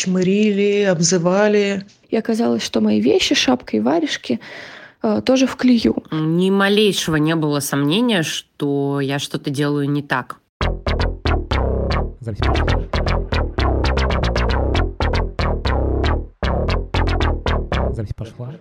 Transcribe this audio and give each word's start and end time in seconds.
чмырили, 0.00 0.84
обзывали. 0.84 1.84
И 2.08 2.16
оказалось, 2.16 2.62
что 2.62 2.80
мои 2.80 3.00
вещи, 3.00 3.34
шапка 3.34 3.76
и 3.76 3.80
варежки 3.80 4.40
э, 5.02 5.20
тоже 5.24 5.46
в 5.46 5.56
клею. 5.56 6.02
Ни 6.10 6.50
малейшего 6.50 7.16
не 7.16 7.34
было 7.36 7.60
сомнения, 7.60 8.22
что 8.22 9.00
я 9.00 9.18
что-то 9.18 9.50
делаю 9.50 9.90
не 9.90 10.02
так. 10.02 10.38
Запись 12.20 12.40
Запись 17.92 18.14
пошла. 18.14 18.54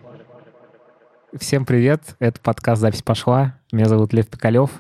Всем 1.40 1.66
привет, 1.66 2.02
это 2.20 2.42
подкаст 2.42 2.82
«Запись 2.82 3.04
пошла». 3.04 3.56
Меня 3.72 3.86
зовут 3.86 4.14
Лев 4.14 4.28
Пикалев. 4.28 4.72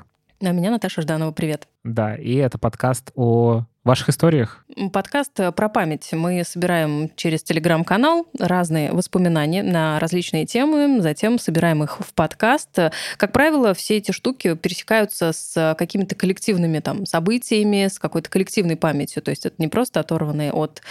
А 0.41 0.51
меня 0.51 0.71
Наташа 0.71 1.01
Жданова, 1.03 1.31
привет. 1.31 1.67
Да, 1.83 2.15
и 2.15 2.35
это 2.35 2.57
подкаст 2.57 3.11
о 3.15 3.65
ваших 3.89 4.09
историях? 4.09 4.63
Подкаст 4.93 5.39
э, 5.39 5.51
про 5.51 5.67
память. 5.67 6.09
Мы 6.13 6.43
собираем 6.45 7.09
через 7.15 7.41
телеграм-канал 7.41 8.27
разные 8.37 8.93
воспоминания 8.93 9.63
на 9.63 9.99
различные 9.99 10.45
темы, 10.45 11.01
затем 11.01 11.39
собираем 11.39 11.83
их 11.83 11.99
в 11.99 12.13
подкаст. 12.13 12.69
Как 13.17 13.31
правило, 13.31 13.73
все 13.73 13.97
эти 13.97 14.11
штуки 14.11 14.53
пересекаются 14.53 15.33
с 15.33 15.75
какими-то 15.77 16.13
коллективными 16.13 16.79
там, 16.79 17.07
событиями, 17.07 17.87
с 17.87 17.97
какой-то 17.97 18.29
коллективной 18.29 18.77
памятью. 18.77 19.23
То 19.23 19.31
есть 19.31 19.47
это 19.47 19.55
не 19.57 19.67
просто 19.67 19.99
оторванные 19.99 20.53
от 20.53 20.83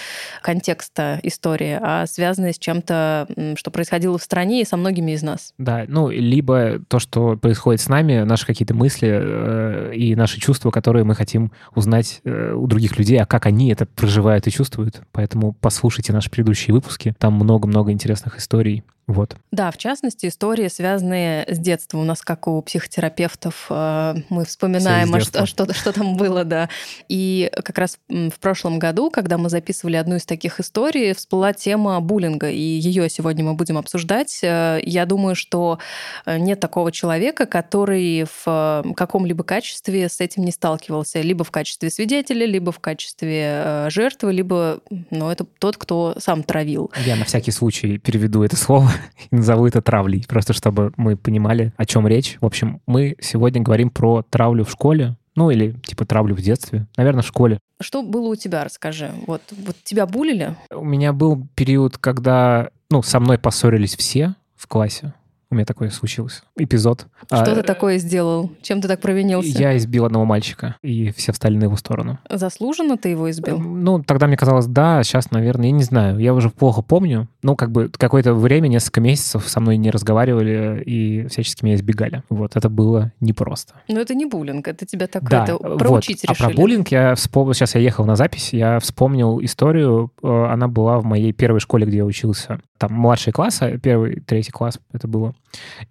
контекста 0.43 1.21
истории, 1.23 1.79
а 1.81 2.05
связанные 2.07 2.53
с 2.53 2.59
чем-то, 2.59 3.29
что 3.55 3.71
происходило 3.71 4.19
в 4.19 4.23
стране 4.25 4.63
и 4.63 4.65
со 4.65 4.77
многими 4.77 5.13
из 5.13 5.23
нас. 5.23 5.55
Да, 5.57 5.85
ну, 5.87 6.11
либо 6.11 6.81
то, 6.89 6.99
что 6.99 7.37
происходит 7.37 7.81
с 7.81 7.89
нами, 7.89 8.25
наши 8.25 8.45
какие-то 8.45 8.75
мысли 8.75 9.09
э, 9.09 9.93
и 9.95 10.17
наши 10.17 10.41
чувства, 10.41 10.73
которые 10.73 11.05
мы 11.05 11.15
хотим 11.15 11.53
узнать 11.77 12.21
э, 12.25 12.55
у 12.55 12.67
других 12.67 12.88
других 12.89 12.99
людей, 12.99 13.21
а 13.21 13.27
как 13.27 13.47
они 13.47 13.71
это 13.71 13.87
проживают 13.87 14.47
и 14.47 14.51
чувствуют. 14.51 15.03
Поэтому 15.13 15.53
послушайте 15.61 16.13
наши 16.13 16.31
предыдущие 16.31 16.75
выпуски. 16.75 17.15
Там 17.19 17.35
много-много 17.35 17.93
интересных 17.93 18.39
историй 18.39 18.85
вот. 19.09 19.37
Да, 19.51 19.71
в 19.71 19.79
частности, 19.79 20.27
истории, 20.27 20.69
связанные 20.69 21.47
с 21.49 21.59
детством. 21.59 22.03
У 22.03 22.05
нас, 22.05 22.21
как 22.21 22.47
у 22.47 22.61
психотерапевтов, 22.61 23.67
э, 23.71 24.17
мы 24.29 24.45
вспоминаем, 24.45 25.15
а 25.15 25.21
что, 25.21 25.47
что, 25.47 25.73
что 25.73 25.93
там 25.95 26.19
было, 26.19 26.45
да. 26.45 26.69
И 27.09 27.51
как 27.65 27.79
раз 27.79 27.99
в 28.09 28.39
прошлом 28.39 28.79
году, 28.79 29.11
когда 29.11 29.39
мы 29.39 29.49
записывали 29.49 29.97
одну 29.97 30.17
из 30.17 30.27
таких 30.27 30.61
историй, 30.61 31.15
всплыла 31.15 31.55
тема 31.55 31.99
буллинга, 32.01 32.51
и 32.51 32.61
ее 32.61 33.09
сегодня 33.09 33.43
мы 33.45 33.55
будем 33.55 33.79
обсуждать. 33.79 34.41
Э, 34.43 34.79
я 34.83 35.07
думаю, 35.07 35.35
что 35.37 35.79
э, 36.27 36.37
нет 36.37 36.61
такого 36.61 36.93
человека, 36.93 37.47
который 37.47 38.27
в 38.45 38.85
каком-либо 38.95 39.43
качестве 39.43 40.11
с 40.11 40.21
этим 40.21 40.45
не 40.45 40.53
сталкивался, 40.53 41.23
либо 41.23 41.45
в 41.45 41.51
качестве 41.51 41.89
свидетеля, 41.89 42.45
либо 42.45 42.73
в 42.73 42.79
качестве 42.79 43.87
жертвы, 43.89 44.35
либо 44.35 44.81
ну, 45.09 45.31
это 45.31 45.47
тот, 45.59 45.79
кто 45.79 46.15
сам 46.19 46.43
травил. 46.43 46.91
Я 47.07 47.17
на 47.17 47.25
всякий 47.25 47.53
случай 47.53 47.97
переведу 47.97 48.43
это 48.43 48.57
слово 48.57 48.91
и 49.31 49.35
назову 49.37 49.67
это 49.67 49.83
травлей, 49.83 50.25
просто 50.29 50.53
чтобы 50.53 50.93
мы 50.97 51.17
понимали, 51.17 51.73
о 51.77 51.85
чем 51.85 52.07
речь. 52.07 52.39
В 52.41 52.47
общем, 52.47 52.81
мы 52.87 53.17
сегодня 53.21 53.61
говорим 53.63 53.91
про 53.91 54.23
травлю 54.23 54.65
в 54.65 54.71
школе, 54.71 55.17
ну 55.35 55.51
или 55.51 55.73
типа 55.85 56.05
травлю 56.05 56.35
в 56.35 56.41
детстве, 56.41 56.87
наверное, 56.97 57.23
в 57.23 57.27
школе. 57.27 57.59
Что 57.81 58.03
было 58.03 58.29
у 58.29 58.37
тебя, 58.37 58.65
расскажи. 58.65 59.11
Вот, 59.27 59.43
вот 59.51 59.77
тебя 59.85 60.07
булили? 60.07 60.55
У 60.71 60.85
меня 60.85 61.13
был 61.13 61.47
период, 61.55 61.97
когда 61.99 62.71
ну, 62.91 63.03
со 63.03 63.21
мной 63.21 63.39
поссорились 63.39 63.97
все 63.97 64.35
в 64.57 64.67
классе. 64.67 65.13
У 65.51 65.55
меня 65.55 65.65
такое 65.65 65.89
случилось. 65.89 66.43
Эпизод. 66.57 67.07
Что 67.27 67.41
а, 67.41 67.55
ты 67.55 67.63
такое 67.63 67.97
сделал? 67.97 68.51
Чем 68.61 68.83
ты 68.83 68.89
так 68.89 69.01
провинился? 69.01 69.59
Я 69.59 69.79
избил 69.79 70.05
одного 70.05 70.27
мальчика, 70.27 70.77
и 70.83 71.11
все 71.13 71.33
встали 71.33 71.57
на 71.57 71.65
его 71.65 71.77
сторону. 71.77 72.19
Заслуженно 72.29 72.99
ты 72.99 73.09
его 73.09 73.31
избил? 73.31 73.59
Ну, 73.59 74.03
тогда 74.03 74.27
мне 74.27 74.37
казалось, 74.37 74.67
да, 74.67 75.03
сейчас, 75.03 75.31
наверное, 75.31 75.67
я 75.67 75.73
не 75.73 75.85
знаю. 75.85 76.19
Я 76.19 76.35
уже 76.35 76.51
плохо 76.51 76.83
помню. 76.83 77.29
Ну, 77.43 77.57
как 77.57 77.73
бы 77.73 77.89
какое-то 77.89 78.35
время, 78.35 78.69
несколько 78.69 79.01
месяцев 79.01 79.49
со 79.49 79.61
мной 79.61 79.79
не 79.79 79.91
разговаривали 79.91 80.83
и 80.85 81.27
всячески 81.29 81.65
меня 81.65 81.77
избегали. 81.77 82.23
Вот, 82.29 82.55
это 82.55 82.69
было 82.69 83.13
непросто. 83.21 83.73
Но 83.89 84.01
это 84.01 84.15
не 84.15 84.27
буллинг, 84.27 84.69
это 84.69 84.85
тебя 84.85 85.07
так 85.07 85.29
да, 85.31 85.45
это, 85.45 85.57
проучить 85.57 86.25
вот. 86.27 86.31
решили. 86.35 86.47
А 86.47 86.51
про 86.51 86.55
буллинг 86.55 86.89
я 86.89 87.15
вспомнил, 87.15 87.55
сейчас 87.55 87.75
я 87.75 87.81
ехал 87.81 88.05
на 88.05 88.17
запись, 88.17 88.53
я 88.53 88.79
вспомнил 88.81 89.43
историю, 89.43 90.13
э, 90.23 90.29
она 90.29 90.69
была 90.69 90.99
в 90.99 91.05
моей 91.05 91.33
первой 91.33 91.61
школе, 91.61 91.87
где 91.87 91.99
я 91.99 92.05
учился. 92.05 92.61
Там 92.79 92.93
младший 92.93 93.33
класс, 93.33 93.59
а 93.61 93.77
первый, 93.79 94.21
третий 94.21 94.53
класс 94.53 94.79
это 94.93 95.09
было. 95.09 95.35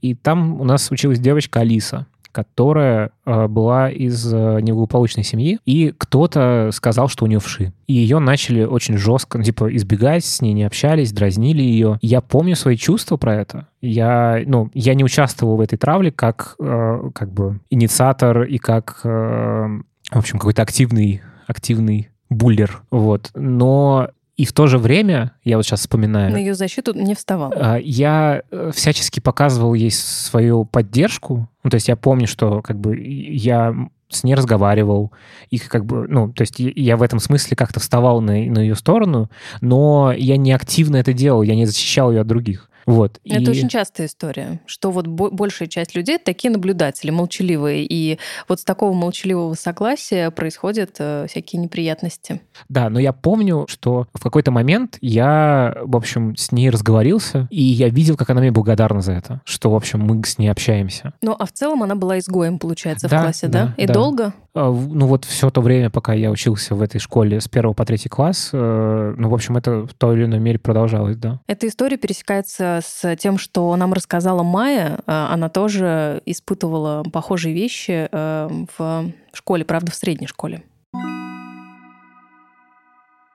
И 0.02 0.16
там 0.16 0.60
у 0.60 0.64
нас 0.64 0.90
училась 0.90 1.20
девочка 1.20 1.60
Алиса 1.60 2.08
которая 2.38 3.10
э, 3.26 3.48
была 3.48 3.90
из 3.90 4.32
э, 4.32 4.60
неблагополучной 4.62 5.24
семьи, 5.24 5.58
и 5.66 5.92
кто-то 5.98 6.70
сказал, 6.72 7.08
что 7.08 7.26
у 7.26 7.28
нее 7.28 7.40
вши. 7.40 7.74
И 7.88 7.94
ее 7.94 8.20
начали 8.20 8.64
очень 8.64 8.96
жестко, 8.96 9.40
ну, 9.40 9.44
типа, 9.44 9.76
избегать, 9.76 10.24
с 10.24 10.40
ней 10.40 10.54
не 10.54 10.64
общались, 10.64 11.12
дразнили 11.12 11.64
ее. 11.64 11.98
Я 12.04 12.22
помню 12.22 12.56
свои 12.56 12.78
чувства 12.78 13.18
про 13.18 13.34
это. 13.34 13.68
Я, 13.82 14.44
ну, 14.46 14.70
я 14.76 14.94
не 14.94 15.04
участвовал 15.04 15.58
в 15.58 15.62
этой 15.62 15.78
травле 15.78 16.12
как, 16.12 16.58
э, 16.60 17.10
как 17.16 17.32
бы, 17.32 17.60
инициатор 17.72 18.44
и 18.44 18.60
как, 18.60 19.00
э, 19.04 19.08
в 19.08 20.18
общем, 20.18 20.38
какой-то 20.38 20.62
активный, 20.62 21.24
активный 21.48 22.10
буллер, 22.30 22.84
вот. 22.92 23.32
Но 23.34 24.10
и 24.38 24.46
в 24.46 24.54
то 24.54 24.68
же 24.68 24.78
время, 24.78 25.32
я 25.44 25.58
вот 25.58 25.66
сейчас 25.66 25.80
вспоминаю... 25.80 26.32
На 26.32 26.38
ее 26.38 26.54
защиту 26.54 26.94
не 26.94 27.16
вставал. 27.16 27.52
А, 27.56 27.78
я 27.78 28.44
э, 28.52 28.72
всячески 28.74 29.20
показывал 29.20 29.74
ей 29.74 29.90
свою 29.90 30.64
поддержку. 30.64 31.50
Ну, 31.64 31.70
то 31.72 31.76
есть 31.76 31.88
я 31.88 31.96
помню, 31.96 32.28
что 32.28 32.62
как 32.62 32.80
бы 32.80 32.96
я 33.00 33.76
с 34.10 34.24
ней 34.24 34.36
разговаривал, 34.36 35.12
и 35.50 35.58
как 35.58 35.86
бы, 35.86 36.08
ну, 36.08 36.32
то 36.32 36.44
есть 36.44 36.56
я 36.60 36.98
в 36.98 37.02
этом 37.02 37.20
смысле 37.20 37.58
как-то 37.58 37.80
вставал 37.80 38.22
на, 38.22 38.34
на 38.34 38.60
ее 38.60 38.76
сторону, 38.76 39.30
но 39.60 40.14
я 40.16 40.38
не 40.38 40.54
активно 40.54 40.98
это 40.98 41.14
делал, 41.14 41.42
я 41.42 41.56
не 41.56 41.66
защищал 41.66 42.12
ее 42.12 42.22
от 42.22 42.28
других. 42.28 42.70
Вот. 42.88 43.20
Это 43.26 43.42
и... 43.42 43.50
очень 43.50 43.68
частая 43.68 44.08
история, 44.08 44.62
что 44.66 44.92
вот 44.92 45.06
большая 45.08 45.68
часть 45.68 45.94
людей 45.94 46.18
такие 46.18 46.50
наблюдатели, 46.50 47.12
молчаливые, 47.12 47.86
и 47.88 48.18
вот 48.48 48.62
с 48.62 48.64
такого 48.64 48.94
молчаливого 48.94 49.54
согласия 49.56 50.32
происходят 50.32 50.96
э, 51.00 51.28
всякие 51.30 51.62
неприятности. 51.62 52.42
Да, 52.70 52.90
но 52.90 53.00
я 53.00 53.12
помню, 53.12 53.66
что 53.68 54.08
в 54.14 54.24
какой-то 54.24 54.52
момент 54.52 54.98
я, 55.02 55.76
в 55.84 55.98
общем, 55.98 56.38
с 56.38 56.54
ней 56.54 56.70
разговорился, 56.70 57.48
и 57.52 57.62
я 57.62 57.90
видел, 57.90 58.16
как 58.16 58.30
она 58.30 58.40
мне 58.40 58.52
благодарна 58.52 59.02
за 59.02 59.12
это, 59.12 59.42
что, 59.44 59.70
в 59.70 59.76
общем, 59.76 60.00
мы 60.00 60.24
с 60.24 60.38
ней 60.38 60.48
общаемся. 60.48 61.14
Ну, 61.22 61.36
а 61.38 61.46
в 61.46 61.52
целом 61.52 61.84
она 61.84 61.96
была 61.96 62.20
изгоем, 62.20 62.58
получается, 62.58 63.10
да, 63.10 63.20
в 63.20 63.24
классе, 63.24 63.48
да? 63.48 63.66
да? 63.66 63.84
И 63.84 63.86
да. 63.86 63.94
долго? 63.94 64.34
А, 64.58 64.72
ну, 64.72 65.06
вот 65.06 65.26
все 65.26 65.52
то 65.52 65.62
время, 65.62 65.92
пока 65.92 66.14
я 66.14 66.32
учился 66.32 66.74
в 66.74 66.82
этой 66.82 67.00
школе 67.00 67.40
с 67.40 67.48
первого 67.48 67.74
по 67.74 67.86
третий 67.86 68.10
класс, 68.10 68.50
э, 68.54 69.14
ну, 69.16 69.30
в 69.30 69.34
общем, 69.34 69.56
это 69.56 69.86
в 69.86 69.94
той 69.94 70.16
или 70.16 70.26
иной 70.26 70.40
мере 70.40 70.58
продолжалось, 70.58 71.16
да. 71.16 71.40
Эта 71.46 71.68
история 71.68 71.98
пересекается 71.98 72.80
с 72.84 73.16
тем, 73.18 73.38
что 73.38 73.76
нам 73.76 73.94
рассказала 73.94 74.42
Майя. 74.42 75.00
Э, 75.06 75.28
она 75.30 75.50
тоже 75.50 76.24
испытывала 76.26 77.04
похожие 77.04 77.54
вещи 77.54 78.10
э, 78.12 78.50
в 78.78 79.12
школе, 79.32 79.64
правда, 79.64 79.92
в 79.92 79.96
средней 79.96 80.28
школе. 80.28 80.64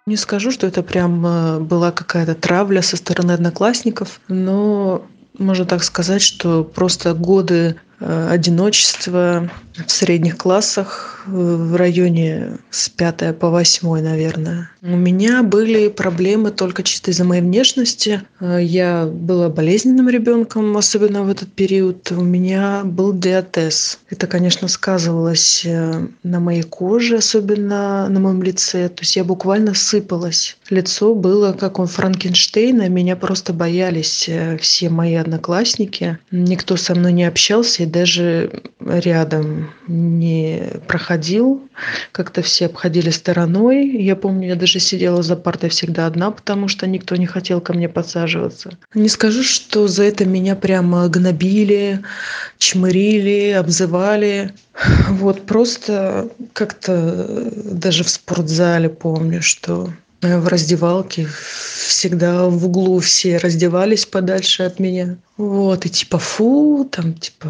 Не 0.07 0.17
скажу, 0.17 0.51
что 0.51 0.67
это 0.67 0.83
прям 0.83 1.23
была 1.65 1.93
какая-то 1.93 2.35
травля 2.35 2.83
со 2.83 2.97
стороны 2.97 3.31
одноклассников, 3.31 4.21
но 4.27 5.03
можно 5.39 5.65
так 5.65 5.85
сказать, 5.85 6.23
что 6.23 6.65
просто 6.65 7.15
годы 7.15 7.77
одиночества 8.03 9.51
в 9.87 9.91
средних 9.91 10.37
классах 10.37 11.23
в 11.27 11.77
районе 11.77 12.59
с 12.71 12.89
5 12.89 13.39
по 13.39 13.51
8, 13.51 14.01
наверное. 14.01 14.71
У 14.83 14.97
меня 14.97 15.43
были 15.43 15.89
проблемы 15.89 16.51
только 16.51 16.83
чисто 16.83 17.11
из-за 17.11 17.25
моей 17.25 17.43
внешности. 17.43 18.23
Я 18.41 19.07
была 19.07 19.49
болезненным 19.49 20.09
ребенком, 20.09 20.77
особенно 20.77 21.23
в 21.23 21.31
этот 21.31 21.53
период. 21.53 22.11
У 22.11 22.23
меня 22.23 22.83
был 22.85 23.13
диатез. 23.13 24.01
Это, 24.11 24.27
конечно, 24.27 24.69
сказывалось 24.69 25.63
э, 25.65 26.07
на 26.23 26.41
моей 26.41 26.63
коже, 26.63 27.19
особенно 27.19 28.09
на 28.09 28.21
моем 28.21 28.43
лице. 28.43 28.89
То 28.89 29.03
есть 29.03 29.17
я 29.17 29.25
буквально 29.25 29.75
сыпалась. 29.75 30.57
Лицо 30.71 31.15
было 31.15 31.53
как 31.53 31.79
у 31.79 31.87
Франкенштейна. 31.87 32.89
Меня 32.89 33.15
просто 33.15 33.53
боялись 33.53 34.29
э, 34.29 34.59
все 34.59 34.91
мои 34.91 35.15
одноклассники. 35.15 36.19
Никто 36.31 36.77
со 36.77 36.95
мной 36.95 37.13
не 37.13 37.25
общался 37.25 37.87
даже 37.93 38.63
рядом 38.81 39.71
не 39.87 40.65
проходил. 40.89 41.69
Как-то 42.11 42.43
все 42.43 42.67
обходили 42.67 43.11
стороной. 43.11 43.89
Я 43.89 44.17
помню, 44.17 44.49
я 44.49 44.57
даже 44.57 44.81
сидела 44.81 45.23
за 45.23 45.37
партой 45.37 45.69
всегда 45.69 46.07
одна, 46.07 46.31
потому 46.31 46.69
что 46.69 46.87
никто 46.87 47.15
не 47.17 47.27
хотел 47.27 47.61
ко 47.61 47.75
мне 47.75 47.89
подсаживаться. 47.89 48.71
Не 48.95 49.09
скажу, 49.09 49.43
что 49.43 49.87
за 49.87 50.05
это 50.05 50.25
меня 50.25 50.57
прямо 50.57 51.09
гнобили, 51.09 52.01
чмырили, 52.59 53.51
обзывали. 53.51 54.53
Вот 55.11 55.43
просто 55.47 56.29
как-то 56.55 57.51
даже 57.55 58.05
в 58.05 58.09
спортзале 58.09 58.89
помню, 58.89 59.43
что 59.43 59.91
в 60.23 60.49
раздевалке 60.49 61.29
всегда 62.03 62.49
в 62.49 62.67
углу 62.67 62.99
все 62.99 63.37
раздевались 63.37 64.07
подальше 64.07 64.65
от 64.65 64.81
меня. 64.81 65.19
Вот, 65.37 65.87
и 65.87 65.89
типа 65.89 66.19
фу, 66.19 66.89
там 66.91 67.15
типа 67.15 67.49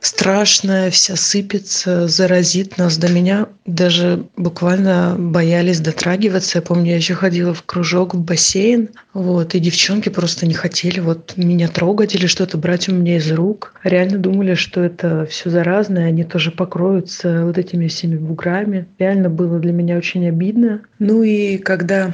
страшная, 0.00 0.90
вся 0.90 1.16
сыпется, 1.16 2.06
заразит 2.06 2.76
нас. 2.76 2.98
До 2.98 3.08
меня 3.08 3.46
даже 3.64 4.26
буквально 4.36 5.16
боялись 5.18 5.80
дотрагиваться. 5.80 6.58
Я 6.58 6.62
помню, 6.62 6.90
я 6.90 6.96
еще 6.96 7.14
ходила 7.14 7.54
в 7.54 7.62
кружок, 7.62 8.14
в 8.14 8.20
бассейн, 8.20 8.90
вот, 9.14 9.54
и 9.54 9.60
девчонки 9.60 10.10
просто 10.10 10.46
не 10.46 10.52
хотели 10.52 11.00
вот 11.00 11.32
меня 11.38 11.68
трогать 11.68 12.14
или 12.14 12.26
что-то 12.26 12.58
брать 12.58 12.90
у 12.90 12.92
меня 12.92 13.16
из 13.16 13.32
рук. 13.32 13.72
Реально 13.82 14.18
думали, 14.18 14.56
что 14.56 14.84
это 14.84 15.24
все 15.24 15.48
заразное, 15.48 16.08
они 16.08 16.24
тоже 16.24 16.50
покроются 16.50 17.46
вот 17.46 17.56
этими 17.56 17.88
всеми 17.88 18.16
буграми. 18.16 18.86
Реально 18.98 19.30
было 19.30 19.58
для 19.58 19.72
меня 19.72 19.96
очень 19.96 20.28
обидно. 20.28 20.82
Ну 20.98 21.22
и 21.22 21.56
когда 21.56 22.12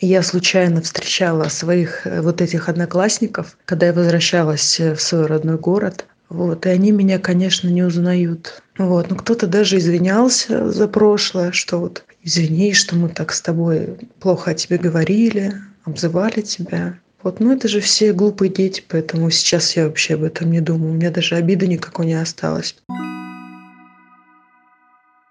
я 0.00 0.22
случайно 0.22 0.80
встречала 0.80 1.48
своих 1.48 2.06
э, 2.06 2.22
вот 2.22 2.40
этих 2.40 2.68
одноклассников, 2.68 3.56
когда 3.64 3.86
я 3.86 3.92
возвращалась 3.92 4.80
э, 4.80 4.94
в 4.94 5.00
свой 5.00 5.26
родной 5.26 5.58
город. 5.58 6.06
Вот, 6.28 6.64
и 6.64 6.68
они 6.68 6.92
меня, 6.92 7.18
конечно, 7.18 7.68
не 7.68 7.82
узнают. 7.82 8.62
Вот, 8.78 9.10
но 9.10 9.16
кто-то 9.16 9.46
даже 9.46 9.78
извинялся 9.78 10.70
за 10.70 10.86
прошлое, 10.88 11.52
что 11.52 11.78
вот 11.78 12.04
извини, 12.22 12.72
что 12.72 12.96
мы 12.96 13.08
так 13.08 13.32
с 13.32 13.40
тобой 13.40 13.98
плохо 14.20 14.52
о 14.52 14.54
тебе 14.54 14.78
говорили, 14.78 15.54
обзывали 15.84 16.40
тебя. 16.40 16.98
Вот, 17.22 17.40
ну 17.40 17.52
это 17.52 17.68
же 17.68 17.80
все 17.80 18.12
глупые 18.12 18.50
дети, 18.50 18.82
поэтому 18.88 19.28
сейчас 19.30 19.76
я 19.76 19.86
вообще 19.86 20.14
об 20.14 20.22
этом 20.22 20.50
не 20.50 20.60
думаю. 20.60 20.92
У 20.92 20.94
меня 20.94 21.10
даже 21.10 21.34
обиды 21.34 21.66
никакой 21.66 22.06
не 22.06 22.14
осталось. 22.14 22.76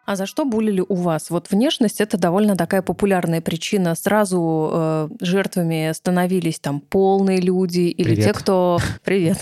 А 0.09 0.15
за 0.15 0.25
что 0.25 0.43
булили 0.43 0.83
у 0.87 0.95
вас? 0.95 1.29
Вот 1.29 1.51
внешность 1.51 2.01
это 2.01 2.17
довольно 2.17 2.55
такая 2.55 2.81
популярная 2.81 3.41
причина. 3.41 3.93
Сразу 3.93 4.71
э, 4.73 5.09
жертвами 5.21 5.91
становились 5.93 6.59
там 6.59 6.79
полные 6.79 7.39
люди 7.39 7.81
или 7.81 8.15
Привет. 8.15 8.25
те, 8.25 8.33
кто... 8.33 8.79
Привет. 9.03 9.39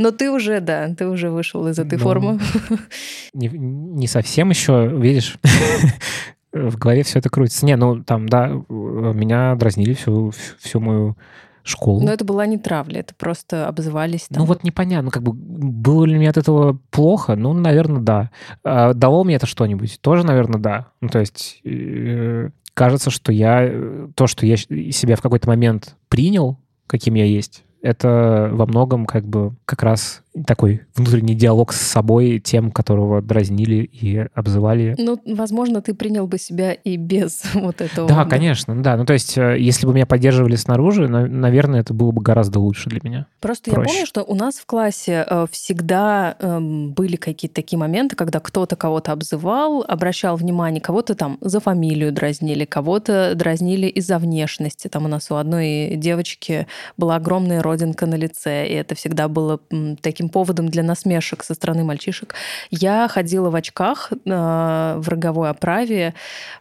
Но 0.00 0.10
ты 0.10 0.32
уже, 0.32 0.58
да, 0.58 0.92
ты 0.98 1.06
уже 1.06 1.30
вышел 1.30 1.68
из 1.68 1.78
этой 1.78 1.96
Ну, 1.96 2.02
формы. 2.02 2.40
Не, 3.34 3.46
не 3.46 4.08
совсем 4.08 4.50
еще, 4.50 4.88
видишь, 4.88 5.38
в 6.52 6.76
голове 6.76 7.04
все 7.04 7.20
это 7.20 7.30
крутится. 7.30 7.64
Не, 7.64 7.76
ну 7.76 8.02
там, 8.02 8.28
да, 8.28 8.48
меня 8.48 9.54
дразнили 9.54 9.94
всю, 9.94 10.32
всю 10.58 10.80
мою 10.80 11.16
школу. 11.64 12.02
Но 12.02 12.12
это 12.12 12.24
была 12.24 12.46
не 12.46 12.58
травля, 12.58 13.00
это 13.00 13.14
просто 13.14 13.66
обзывались 13.66 14.28
там. 14.28 14.42
Ну 14.42 14.44
вот 14.44 14.62
непонятно, 14.62 15.10
как 15.10 15.22
бы 15.22 15.32
было 15.32 16.04
ли 16.04 16.16
мне 16.16 16.28
от 16.28 16.36
этого 16.36 16.78
плохо? 16.90 17.36
Ну, 17.36 17.52
наверное, 17.52 18.02
да. 18.02 18.30
А 18.62 18.92
дало 18.92 19.24
мне 19.24 19.36
это 19.36 19.46
что-нибудь? 19.46 19.98
Тоже, 20.00 20.24
наверное, 20.24 20.60
да. 20.60 20.88
Ну, 21.00 21.08
то 21.08 21.20
есть 21.20 21.60
э, 21.64 22.50
кажется, 22.74 23.10
что 23.10 23.32
я 23.32 23.62
э, 23.62 24.08
то, 24.14 24.26
что 24.26 24.46
я 24.46 24.56
себя 24.56 25.16
в 25.16 25.22
какой-то 25.22 25.48
момент 25.48 25.96
принял, 26.08 26.58
каким 26.86 27.14
я 27.14 27.24
есть, 27.24 27.64
это 27.82 28.50
во 28.52 28.66
многом 28.66 29.06
как 29.06 29.26
бы 29.26 29.54
как 29.64 29.82
раз 29.82 30.23
такой 30.46 30.82
внутренний 30.96 31.34
диалог 31.34 31.72
с 31.72 31.80
собой, 31.80 32.40
тем, 32.40 32.70
которого 32.72 33.22
дразнили 33.22 33.76
и 33.84 34.26
обзывали. 34.34 34.94
Ну, 34.98 35.20
возможно, 35.26 35.80
ты 35.80 35.94
принял 35.94 36.26
бы 36.26 36.38
себя 36.38 36.72
и 36.72 36.96
без 36.96 37.42
вот 37.54 37.80
этого. 37.80 38.08
Да, 38.08 38.24
конечно, 38.24 38.80
да. 38.82 38.96
Ну, 38.96 39.04
то 39.04 39.12
есть, 39.12 39.38
э, 39.38 39.56
если 39.58 39.86
бы 39.86 39.94
меня 39.94 40.06
поддерживали 40.06 40.56
снаружи, 40.56 41.08
на- 41.08 41.26
наверное, 41.26 41.80
это 41.80 41.94
было 41.94 42.10
бы 42.10 42.20
гораздо 42.22 42.58
лучше 42.58 42.90
для 42.90 43.00
меня. 43.02 43.26
Просто 43.40 43.70
я 43.70 43.74
проще. 43.74 43.90
помню, 43.92 44.06
что 44.06 44.22
у 44.24 44.34
нас 44.34 44.56
в 44.56 44.66
классе 44.66 45.24
э, 45.28 45.46
всегда 45.50 46.36
эм, 46.40 46.92
были 46.92 47.16
какие-то 47.16 47.54
такие 47.54 47.78
моменты, 47.78 48.16
когда 48.16 48.40
кто-то 48.40 48.76
кого-то 48.76 49.12
обзывал, 49.12 49.84
обращал 49.86 50.36
внимание, 50.36 50.80
кого-то 50.80 51.14
там 51.14 51.38
за 51.40 51.60
фамилию 51.60 52.12
дразнили, 52.12 52.64
кого-то 52.64 53.34
дразнили 53.36 53.86
из-за 53.86 54.18
внешности. 54.18 54.88
Там 54.88 55.04
у 55.04 55.08
нас 55.08 55.30
у 55.30 55.36
одной 55.36 55.92
девочки 55.96 56.66
была 56.96 57.16
огромная 57.16 57.62
родинка 57.62 58.06
на 58.06 58.16
лице, 58.16 58.66
и 58.66 58.72
это 58.74 58.94
всегда 58.94 59.28
было 59.28 59.60
м, 59.70 59.96
таким 60.24 60.28
поводом 60.28 60.68
для 60.68 60.82
насмешек 60.82 61.44
со 61.44 61.54
стороны 61.54 61.84
мальчишек. 61.84 62.34
Я 62.70 63.08
ходила 63.08 63.50
в 63.50 63.54
очках 63.54 64.12
э, 64.12 64.94
в 64.98 65.08
роговой 65.08 65.50
оправе. 65.50 66.14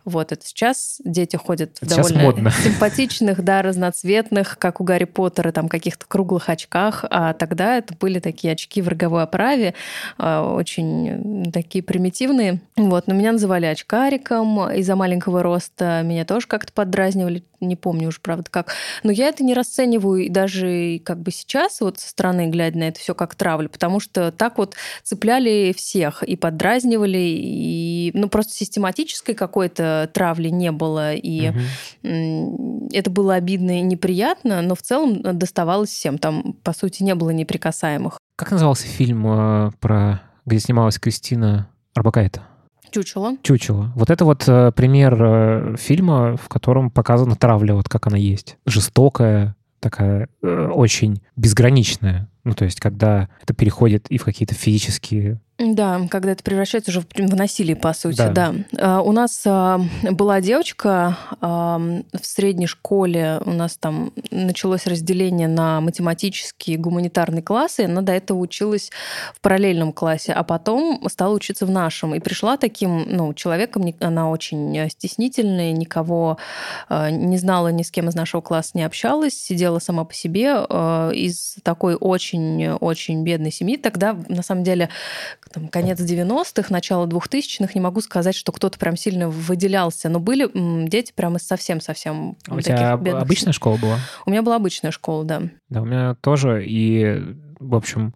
Вот 0.05 0.31
это 0.31 0.45
сейчас 0.45 0.99
дети 1.03 1.35
ходят 1.35 1.77
в 1.81 1.85
Сейчас 1.85 2.07
довольно 2.11 2.23
модно. 2.23 2.51
симпатичных, 2.51 3.43
да, 3.43 3.61
разноцветных, 3.61 4.57
как 4.57 4.81
у 4.81 4.83
Гарри 4.83 5.05
Поттера, 5.05 5.51
там 5.51 5.69
каких-то 5.69 6.05
круглых 6.07 6.49
очках. 6.49 7.05
А 7.09 7.33
тогда 7.33 7.77
это 7.77 7.93
были 7.99 8.19
такие 8.19 8.53
очки 8.53 8.81
в 8.81 8.87
роговой 8.87 9.23
оправе, 9.23 9.73
э, 10.17 10.39
очень 10.39 11.51
такие 11.51 11.83
примитивные. 11.83 12.59
Вот, 12.75 13.07
но 13.07 13.13
меня 13.13 13.31
называли 13.31 13.65
очкариком 13.65 14.71
из-за 14.71 14.95
маленького 14.95 15.43
роста. 15.43 16.01
Меня 16.03 16.25
тоже 16.25 16.47
как-то 16.47 16.73
поддразнивали, 16.73 17.43
не 17.65 17.75
помню 17.75 18.09
уже, 18.09 18.19
правда, 18.21 18.45
как. 18.49 18.73
Но 19.03 19.11
я 19.11 19.27
это 19.27 19.43
не 19.43 19.53
расцениваю 19.53 20.25
и 20.25 20.29
даже 20.29 20.99
как 21.03 21.19
бы 21.19 21.31
сейчас, 21.31 21.81
вот 21.81 21.99
со 21.99 22.09
стороны 22.09 22.47
глядя 22.49 22.77
на 22.77 22.83
это 22.83 22.99
все 22.99 23.15
как 23.15 23.35
травлю, 23.35 23.69
потому 23.69 23.99
что 23.99 24.31
так 24.31 24.57
вот 24.57 24.75
цепляли 25.03 25.73
всех 25.75 26.23
и 26.23 26.35
поддразнивали, 26.35 27.17
и 27.17 28.11
ну 28.13 28.29
просто 28.29 28.53
систематической 28.53 29.35
какой-то 29.35 30.09
травли 30.13 30.49
не 30.49 30.71
было, 30.71 31.13
и 31.13 31.51
м, 32.03 32.87
это 32.91 33.09
было 33.09 33.35
обидно 33.35 33.79
и 33.79 33.81
неприятно, 33.81 34.61
но 34.61 34.75
в 34.75 34.81
целом 34.81 35.21
доставалось 35.21 35.89
всем. 35.89 36.17
Там, 36.17 36.53
по 36.63 36.73
сути, 36.73 37.03
не 37.03 37.15
было 37.15 37.31
неприкасаемых. 37.31 38.17
Как 38.35 38.51
назывался 38.51 38.87
фильм 38.87 39.25
э, 39.27 39.71
про 39.79 40.21
где 40.45 40.59
снималась 40.59 40.99
Кристина 40.99 41.69
Арбакайте? 41.93 42.41
Чучело. 42.93 43.37
Чучело. 43.41 43.91
Вот 43.95 44.11
это 44.11 44.23
вот 44.23 44.47
э, 44.47 44.71
пример 44.75 45.17
э, 45.19 45.75
фильма, 45.79 46.37
в 46.37 46.47
котором 46.47 46.91
показана 46.91 47.35
травля, 47.35 47.73
вот 47.73 47.89
как 47.89 48.05
она 48.05 48.17
есть. 48.17 48.57
Жестокая, 48.67 49.55
такая 49.79 50.29
э, 50.43 50.67
очень 50.71 51.19
безграничная. 51.35 52.29
Ну, 52.43 52.53
то 52.53 52.65
есть, 52.65 52.79
когда 52.79 53.29
это 53.41 53.55
переходит 53.55 54.07
и 54.09 54.19
в 54.19 54.23
какие-то 54.25 54.53
физические... 54.53 55.41
Да, 55.63 56.01
когда 56.09 56.31
это 56.31 56.43
превращается 56.43 56.91
уже 56.91 57.01
в 57.01 57.05
в 57.15 57.35
насилие, 57.35 57.75
по 57.75 57.93
сути, 57.93 58.17
Да. 58.17 58.29
да. 58.31 58.53
А, 58.79 59.01
У 59.01 59.11
нас 59.11 59.41
а, 59.45 59.79
была 60.03 60.41
девочка 60.41 61.17
а, 61.41 61.79
в 61.79 62.25
средней 62.25 62.67
школе, 62.67 63.39
у 63.45 63.51
нас 63.51 63.77
там 63.77 64.11
началось 64.31 64.85
разделение 64.85 65.47
на 65.47 65.81
математические 65.81 66.75
и 66.75 66.77
гуманитарные 66.77 67.41
классы, 67.41 67.81
она 67.81 68.01
до 68.01 68.11
этого 68.11 68.39
училась 68.39 68.91
в 69.33 69.41
параллельном 69.41 69.93
классе, 69.93 70.33
а 70.33 70.43
потом 70.43 71.07
стала 71.09 71.33
учиться 71.33 71.65
в 71.65 71.71
нашем. 71.71 72.15
И 72.15 72.19
пришла 72.19 72.57
таким 72.57 73.05
ну, 73.07 73.33
человеком, 73.33 73.93
она 73.99 74.29
очень 74.29 74.77
э, 74.77 74.89
стеснительная, 74.89 75.71
никого 75.71 76.37
э, 76.89 77.09
не 77.09 77.37
знала, 77.37 77.69
ни 77.69 77.83
с 77.83 77.91
кем 77.91 78.09
из 78.09 78.15
нашего 78.15 78.41
класса 78.41 78.71
не 78.73 78.83
общалась, 78.83 79.33
сидела 79.33 79.79
сама 79.79 80.03
по 80.03 80.13
себе 80.13 80.55
э, 80.69 81.11
из 81.13 81.55
такой 81.63 81.95
очень-очень 81.95 83.23
бедной 83.23 83.51
семьи. 83.51 83.77
Тогда, 83.77 84.15
на 84.27 84.43
самом 84.43 84.63
деле, 84.63 84.89
там, 85.53 85.67
конец 85.67 85.99
90-х, 85.99 86.67
начало 86.69 87.05
2000-х, 87.05 87.71
не 87.75 87.81
могу 87.81 88.01
сказать, 88.01 88.35
что 88.35 88.51
кто-то 88.51 88.79
прям 88.79 88.97
сильно 88.97 89.29
выделялся, 89.29 90.09
но 90.09 90.19
были 90.19 90.49
дети 90.87 91.13
прям 91.15 91.37
из 91.37 91.43
совсем-совсем 91.43 92.37
А 92.47 92.55
У 92.55 92.57
таких 92.57 92.75
тебя 92.75 92.97
бедных 92.97 93.23
обычная 93.23 93.53
школа 93.53 93.77
была? 93.77 93.97
У 94.25 94.31
меня 94.31 94.41
была 94.41 94.55
обычная 94.55 94.91
школа, 94.91 95.23
да. 95.23 95.43
Да, 95.69 95.81
у 95.81 95.85
меня 95.85 96.15
тоже. 96.15 96.65
И, 96.65 97.21
в 97.59 97.75
общем, 97.75 98.13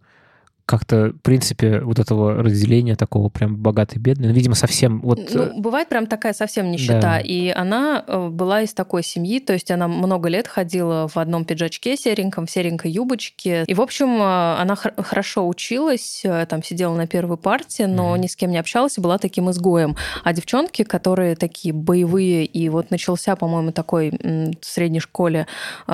как-то, 0.68 1.12
в 1.14 1.22
принципе, 1.22 1.80
вот 1.80 1.98
этого 1.98 2.44
разделения 2.44 2.96
такого 2.98 3.30
прям 3.30 3.56
богатый-бедный, 3.56 4.28
ну, 4.28 4.34
видимо, 4.34 4.54
совсем 4.54 5.00
вот... 5.02 5.18
э, 5.20 5.52
Ну, 5.54 5.62
бывает 5.62 5.88
прям 5.88 6.08
такая 6.08 6.34
совсем 6.34 6.70
нищета. 6.70 7.00
Да. 7.02 7.20
И 7.22 7.48
она 7.50 8.04
э, 8.06 8.28
была 8.28 8.62
из 8.64 8.74
такой 8.74 9.02
семьи, 9.02 9.40
то 9.40 9.54
есть 9.54 9.72
она 9.72 9.88
много 9.88 10.28
лет 10.28 10.46
ходила 10.46 11.08
в 11.08 11.16
одном 11.16 11.46
пиджачке 11.46 11.96
сереньком, 11.96 12.46
в 12.48 12.52
серенькой 12.52 12.92
юбочке. 12.92 13.64
И, 13.66 13.74
в 13.74 13.82
общем, 13.82 14.10
э, 14.22 14.56
она 14.62 14.76
хор- 14.76 14.94
хорошо 15.02 15.48
училась, 15.48 16.22
э, 16.26 16.46
там 16.50 16.62
сидела 16.64 16.94
на 16.96 17.08
первой 17.08 17.38
партии, 17.38 17.84
но 17.84 18.12
Мгм. 18.12 18.22
ни 18.24 18.28
с 18.28 18.36
кем 18.36 18.52
не 18.52 18.58
общалась 18.58 18.98
и 18.98 19.02
была 19.02 19.18
таким 19.20 19.50
изгоем. 19.50 19.96
А 20.26 20.34
девчонки, 20.34 20.84
которые 20.84 21.38
такие 21.38 21.74
боевые, 21.74 22.44
и 22.44 22.68
вот 22.68 22.92
начался, 22.92 23.38
по-моему, 23.38 23.72
такой 23.72 24.10
в 24.12 24.66
средней 24.66 25.00
школе 25.00 25.48
э, 25.88 25.94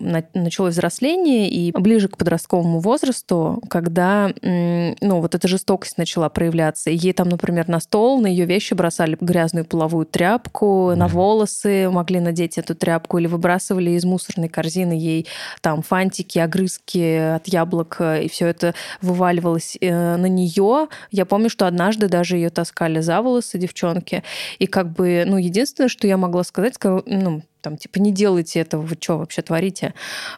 на- 0.00 0.24
началось 0.32 0.72
взросление, 0.72 1.50
и 1.50 1.72
ближе 1.72 2.08
к 2.08 2.16
подростковому 2.16 2.80
возрасту, 2.80 3.60
когда, 3.68 3.97
м, 4.00 4.96
ну, 5.00 5.20
вот 5.20 5.34
эта 5.34 5.48
жестокость 5.48 5.98
начала 5.98 6.28
проявляться. 6.28 6.90
И 6.90 6.96
ей 6.96 7.12
там, 7.12 7.28
например, 7.28 7.68
на 7.68 7.80
стол, 7.80 8.20
на 8.20 8.26
ее 8.26 8.44
вещи 8.44 8.74
бросали 8.74 9.16
грязную 9.20 9.64
половую 9.64 10.06
тряпку, 10.06 10.94
на 10.94 11.08
волосы 11.08 11.88
могли 11.90 12.20
надеть 12.20 12.58
эту 12.58 12.74
тряпку, 12.74 13.18
или 13.18 13.26
выбрасывали 13.26 13.90
из 13.90 14.04
мусорной 14.04 14.48
корзины 14.48 14.92
ей 14.92 15.26
там 15.60 15.82
фантики, 15.82 16.38
огрызки 16.38 17.34
от 17.36 17.48
яблок, 17.48 17.96
э, 18.00 18.24
и 18.24 18.28
все 18.28 18.46
это 18.46 18.74
вываливалось 19.02 19.76
э, 19.80 20.16
на 20.16 20.26
нее. 20.26 20.88
Я 21.10 21.24
помню, 21.24 21.50
что 21.50 21.66
однажды 21.66 22.08
даже 22.08 22.36
ее 22.36 22.50
таскали 22.50 23.00
за 23.00 23.20
волосы 23.22 23.58
девчонки. 23.58 24.22
И 24.58 24.66
как 24.66 24.92
бы, 24.92 25.24
ну, 25.26 25.36
единственное, 25.36 25.88
что 25.88 26.06
я 26.06 26.16
могла 26.16 26.44
сказать, 26.44 26.74
ну, 27.06 27.42
там, 27.60 27.76
типа, 27.76 27.98
не 27.98 28.12
делайте 28.12 28.60
этого, 28.60 28.82
вы 28.82 28.96
что 29.00 29.18
вообще 29.18 29.42
творите? 29.42 29.94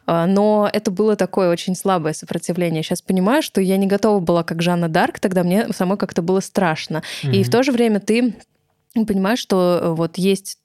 А, 0.07 0.27
Но 0.27 0.69
это 0.73 0.91
было 0.91 1.17
такое 1.17 1.51
очень 1.51 1.75
слабое 1.75 2.13
сопротивление. 2.13 2.83
Сейчас 2.83 3.03
понимаю, 3.03 3.43
что 3.43 3.61
я 3.61 3.77
не 3.77 3.87
готова 3.87 4.21
была 4.21 4.43
как 4.43 4.63
Жанна 4.63 4.89
Дарк, 4.89 5.21
тогда 5.21 5.43
мне 5.43 5.73
самой 5.73 5.99
как-то 5.99 6.23
было 6.23 6.41
страшно. 6.41 7.03
И 7.23 7.29
мгм. 7.29 7.45
в 7.45 7.51
то 7.51 7.63
же 7.63 7.73
время 7.73 8.01
ты 8.01 8.35
понимаешь, 8.95 9.39
что 9.39 9.81
э, 9.83 9.89
вот 9.91 10.19
есть 10.19 10.59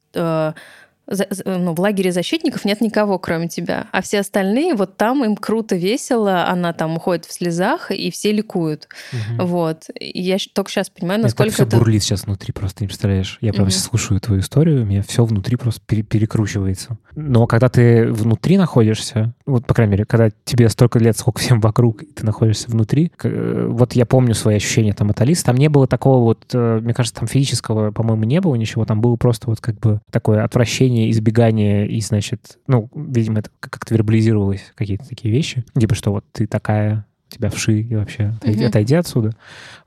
ну, 1.07 1.74
в 1.74 1.79
лагере 1.79 2.12
защитников 2.12 2.65
нет 2.65 2.81
никого, 2.81 3.19
кроме 3.19 3.47
тебя. 3.47 3.88
А 3.91 4.01
все 4.01 4.19
остальные, 4.19 4.75
вот 4.75 4.97
там 4.97 5.24
им 5.24 5.35
круто, 5.35 5.75
весело, 5.75 6.47
она 6.47 6.74
там 6.74 6.97
уходит 6.97 7.25
в 7.25 7.33
слезах, 7.33 7.91
и 7.91 8.09
все 8.12 8.31
ликуют. 8.31 8.88
Угу. 9.13 9.45
Вот. 9.45 9.85
И 10.00 10.21
я 10.21 10.38
только 10.53 10.71
сейчас 10.71 10.89
понимаю, 10.89 11.21
насколько 11.21 11.53
это... 11.53 11.67
все 11.67 11.77
бурлит 11.77 12.03
сейчас 12.03 12.25
внутри, 12.25 12.53
просто 12.53 12.83
не 12.83 12.88
представляешь. 12.88 13.38
Я 13.41 13.53
прям 13.53 13.65
угу. 13.65 13.71
слушаю 13.71 14.19
твою 14.19 14.41
историю, 14.41 14.83
у 14.83 14.85
меня 14.85 15.03
все 15.03 15.25
внутри 15.25 15.55
просто 15.57 15.81
пере 15.85 16.03
перекручивается. 16.03 16.97
Но 17.15 17.47
когда 17.47 17.69
ты 17.69 18.07
внутри 18.12 18.57
находишься, 18.57 19.33
вот, 19.45 19.65
по 19.65 19.74
крайней 19.74 19.91
мере, 19.91 20.05
когда 20.05 20.29
тебе 20.43 20.69
столько 20.69 21.00
лет, 21.00 21.17
сколько 21.17 21.39
всем 21.39 21.62
вокруг, 21.62 22.03
и 22.03 22.07
ты 22.07 22.25
находишься 22.25 22.69
внутри, 22.69 23.12
э, 23.24 23.67
вот 23.69 23.93
я 23.93 24.05
помню 24.05 24.33
свои 24.33 24.57
ощущения 24.57 24.93
там 24.93 25.09
от 25.09 25.21
Алисы, 25.21 25.43
там 25.43 25.55
не 25.55 25.69
было 25.69 25.88
такого 25.88 26.24
вот, 26.24 26.45
э, 26.53 26.79
мне 26.81 26.93
кажется, 26.93 27.19
там 27.19 27.27
физического, 27.27 27.91
по-моему, 27.91 28.24
не 28.24 28.41
было 28.41 28.55
ничего, 28.55 28.85
там 28.85 29.01
было 29.01 29.15
просто 29.15 29.50
вот 29.50 29.62
как 29.62 29.79
бы 29.79 30.01
такое 30.12 30.43
отвращение, 30.43 30.94
избегание, 31.11 31.87
и, 31.87 32.01
значит, 32.01 32.59
ну, 32.67 32.89
видимо, 32.95 33.39
это 33.39 33.49
как-то 33.59 33.93
вербализировалось, 33.93 34.71
какие-то 34.75 35.07
такие 35.07 35.33
вещи, 35.33 35.63
типа, 35.77 35.95
что 35.95 36.11
вот 36.11 36.25
ты 36.31 36.47
такая, 36.47 37.05
тебя 37.29 37.49
вши 37.49 37.81
и 37.81 37.95
вообще 37.95 38.33
отойди, 38.37 38.63
mm-hmm. 38.63 38.67
отойди 38.67 38.95
отсюда. 38.95 39.35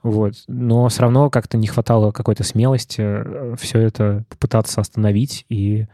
Вот. 0.03 0.33
Но 0.47 0.87
все 0.89 1.01
равно 1.03 1.29
как-то 1.29 1.57
не 1.57 1.67
хватало 1.67 2.11
какой-то 2.11 2.43
смелости 2.43 3.01
э, 3.01 3.55
все 3.59 3.79
это 3.79 4.23
попытаться 4.29 4.81
остановить 4.81 5.45
и 5.49 5.87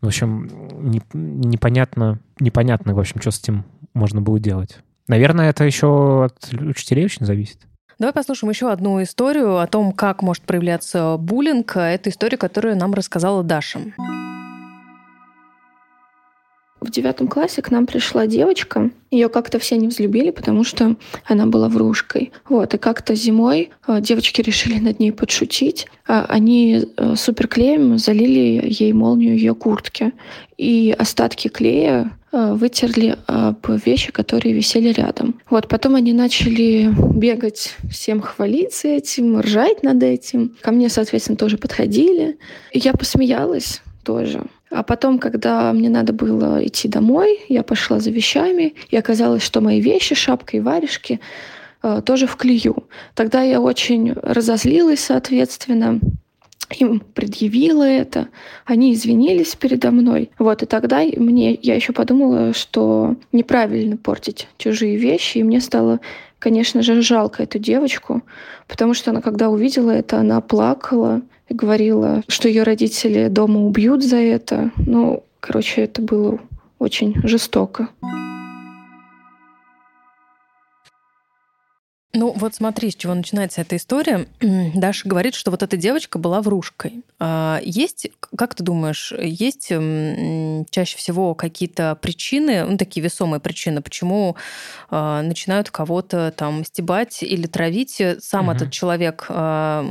в 0.00 0.06
общем, 0.06 0.48
не, 0.80 1.02
непонятно, 1.12 2.20
непонятно, 2.38 2.94
в 2.94 2.98
общем, 2.98 3.20
что 3.20 3.30
с 3.30 3.38
этим 3.38 3.64
можно 3.92 4.22
было 4.22 4.40
делать. 4.40 4.78
Наверное, 5.08 5.50
это 5.50 5.64
еще 5.64 6.24
от 6.24 6.52
учителей 6.52 7.04
очень 7.04 7.26
зависит. 7.26 7.58
Давай 7.98 8.14
послушаем 8.14 8.50
еще 8.50 8.72
одну 8.72 9.02
историю 9.02 9.58
о 9.58 9.66
том, 9.66 9.92
как 9.92 10.22
может 10.22 10.44
проявляться 10.44 11.18
буллинг. 11.18 11.76
Это 11.76 12.08
история, 12.08 12.38
которую 12.38 12.76
нам 12.76 12.94
рассказала 12.94 13.42
Даша. 13.42 13.80
В 16.80 16.90
девятом 16.90 17.28
классе 17.28 17.60
к 17.60 17.70
нам 17.70 17.86
пришла 17.86 18.26
девочка. 18.26 18.90
Ее 19.10 19.28
как-то 19.28 19.58
все 19.58 19.76
не 19.76 19.88
взлюбили, 19.88 20.30
потому 20.30 20.64
что 20.64 20.96
она 21.26 21.44
была 21.44 21.68
врушкой. 21.68 22.32
Вот. 22.48 22.72
И 22.72 22.78
как-то 22.78 23.14
зимой 23.14 23.70
э, 23.86 24.00
девочки 24.00 24.40
решили 24.40 24.78
над 24.78 24.98
ней 24.98 25.12
подшутить. 25.12 25.88
А 26.06 26.24
они 26.26 26.86
э, 26.96 27.14
суперклеем 27.16 27.98
залили 27.98 28.64
ей 28.66 28.94
молнию 28.94 29.36
ее 29.36 29.54
куртки. 29.54 30.12
И 30.56 30.94
остатки 30.98 31.48
клея 31.48 32.12
э, 32.32 32.54
вытерли 32.54 33.18
об 33.26 33.66
вещи, 33.84 34.10
которые 34.10 34.54
висели 34.54 34.88
рядом. 34.88 35.38
Вот, 35.50 35.68
потом 35.68 35.96
они 35.96 36.14
начали 36.14 36.88
бегать, 37.14 37.76
всем 37.90 38.22
хвалиться 38.22 38.88
этим, 38.88 39.40
ржать 39.40 39.82
над 39.82 40.02
этим. 40.02 40.56
Ко 40.62 40.72
мне, 40.72 40.88
соответственно, 40.88 41.36
тоже 41.36 41.58
подходили. 41.58 42.38
И 42.72 42.78
я 42.78 42.94
посмеялась 42.94 43.82
тоже. 44.02 44.44
А 44.70 44.84
потом, 44.84 45.18
когда 45.18 45.72
мне 45.72 45.88
надо 45.88 46.12
было 46.12 46.64
идти 46.64 46.88
домой, 46.88 47.40
я 47.48 47.62
пошла 47.64 47.98
за 47.98 48.10
вещами, 48.10 48.74
и 48.88 48.96
оказалось, 48.96 49.42
что 49.42 49.60
мои 49.60 49.80
вещи, 49.80 50.14
шапка 50.14 50.56
и 50.56 50.60
варежки 50.60 51.20
э, 51.82 52.02
тоже 52.04 52.28
в 52.28 52.36
клею. 52.36 52.84
Тогда 53.14 53.42
я 53.42 53.60
очень 53.60 54.12
разозлилась, 54.12 55.00
соответственно, 55.00 55.98
им 56.78 57.00
предъявила 57.00 57.82
это, 57.82 58.28
они 58.64 58.94
извинились 58.94 59.56
передо 59.56 59.90
мной. 59.90 60.30
Вот, 60.38 60.62
и 60.62 60.66
тогда 60.66 61.00
мне, 61.00 61.54
я 61.54 61.74
еще 61.74 61.92
подумала, 61.92 62.52
что 62.52 63.16
неправильно 63.32 63.96
портить 63.96 64.46
чужие 64.56 64.96
вещи, 64.96 65.38
и 65.38 65.42
мне 65.42 65.60
стало, 65.60 65.98
конечно 66.38 66.82
же, 66.82 67.02
жалко 67.02 67.42
эту 67.42 67.58
девочку, 67.58 68.22
потому 68.68 68.94
что 68.94 69.10
она, 69.10 69.20
когда 69.20 69.48
увидела 69.48 69.90
это, 69.90 70.18
она 70.18 70.40
плакала, 70.40 71.22
и 71.50 71.54
говорила, 71.54 72.22
что 72.28 72.48
ее 72.48 72.62
родители 72.62 73.28
дома 73.28 73.60
убьют 73.60 74.02
за 74.02 74.16
это. 74.16 74.70
Ну, 74.76 75.24
короче, 75.40 75.82
это 75.82 76.00
было 76.00 76.38
очень 76.78 77.14
жестоко. 77.24 77.88
Ну 82.12 82.32
вот 82.36 82.54
смотри, 82.54 82.90
с 82.90 82.96
чего 82.96 83.14
начинается 83.14 83.60
эта 83.60 83.76
история. 83.76 84.26
Даша 84.74 85.08
говорит, 85.08 85.34
что 85.34 85.50
вот 85.50 85.62
эта 85.62 85.76
девочка 85.76 86.18
была 86.18 86.42
врушкой. 86.42 87.04
А 87.20 87.60
есть, 87.62 88.10
как 88.36 88.54
ты 88.56 88.64
думаешь, 88.64 89.12
есть 89.16 89.68
чаще 90.70 90.96
всего 90.96 91.34
какие-то 91.34 91.96
причины, 92.00 92.64
ну 92.64 92.76
такие 92.76 93.02
весомые 93.02 93.40
причины, 93.40 93.80
почему 93.80 94.36
а, 94.90 95.22
начинают 95.22 95.70
кого-то 95.70 96.32
там 96.36 96.64
стебать 96.64 97.22
или 97.22 97.46
травить? 97.46 98.02
Сам 98.20 98.48
угу. 98.48 98.56
этот 98.56 98.72
человек 98.72 99.26
а, 99.28 99.84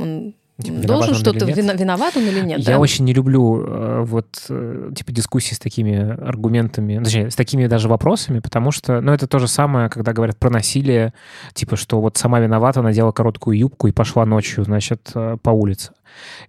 Типа, 0.62 0.86
Должен 0.86 1.14
что-то 1.14 1.44
виноват 1.46 2.16
он 2.16 2.24
или 2.24 2.40
нет? 2.40 2.60
Я 2.60 2.72
да? 2.72 2.78
очень 2.78 3.04
не 3.04 3.12
люблю 3.12 3.64
э, 3.64 4.04
вот 4.04 4.46
э, 4.48 4.90
типа 4.94 5.12
дискуссии 5.12 5.54
с 5.54 5.58
такими 5.58 5.96
аргументами, 5.96 7.02
точнее, 7.02 7.30
с 7.30 7.36
такими 7.36 7.66
даже 7.66 7.88
вопросами, 7.88 8.40
потому 8.40 8.70
что, 8.70 9.00
ну, 9.00 9.12
это 9.12 9.26
то 9.26 9.38
же 9.38 9.48
самое, 9.48 9.88
когда 9.88 10.12
говорят 10.12 10.38
про 10.38 10.50
насилие, 10.50 11.14
типа, 11.54 11.76
что 11.76 12.00
вот 12.00 12.16
сама 12.16 12.40
виновата, 12.40 12.82
надела 12.82 13.12
короткую 13.12 13.58
юбку 13.58 13.88
и 13.88 13.92
пошла 13.92 14.26
ночью, 14.26 14.64
значит, 14.64 15.10
э, 15.14 15.36
по 15.42 15.50
улице. 15.50 15.92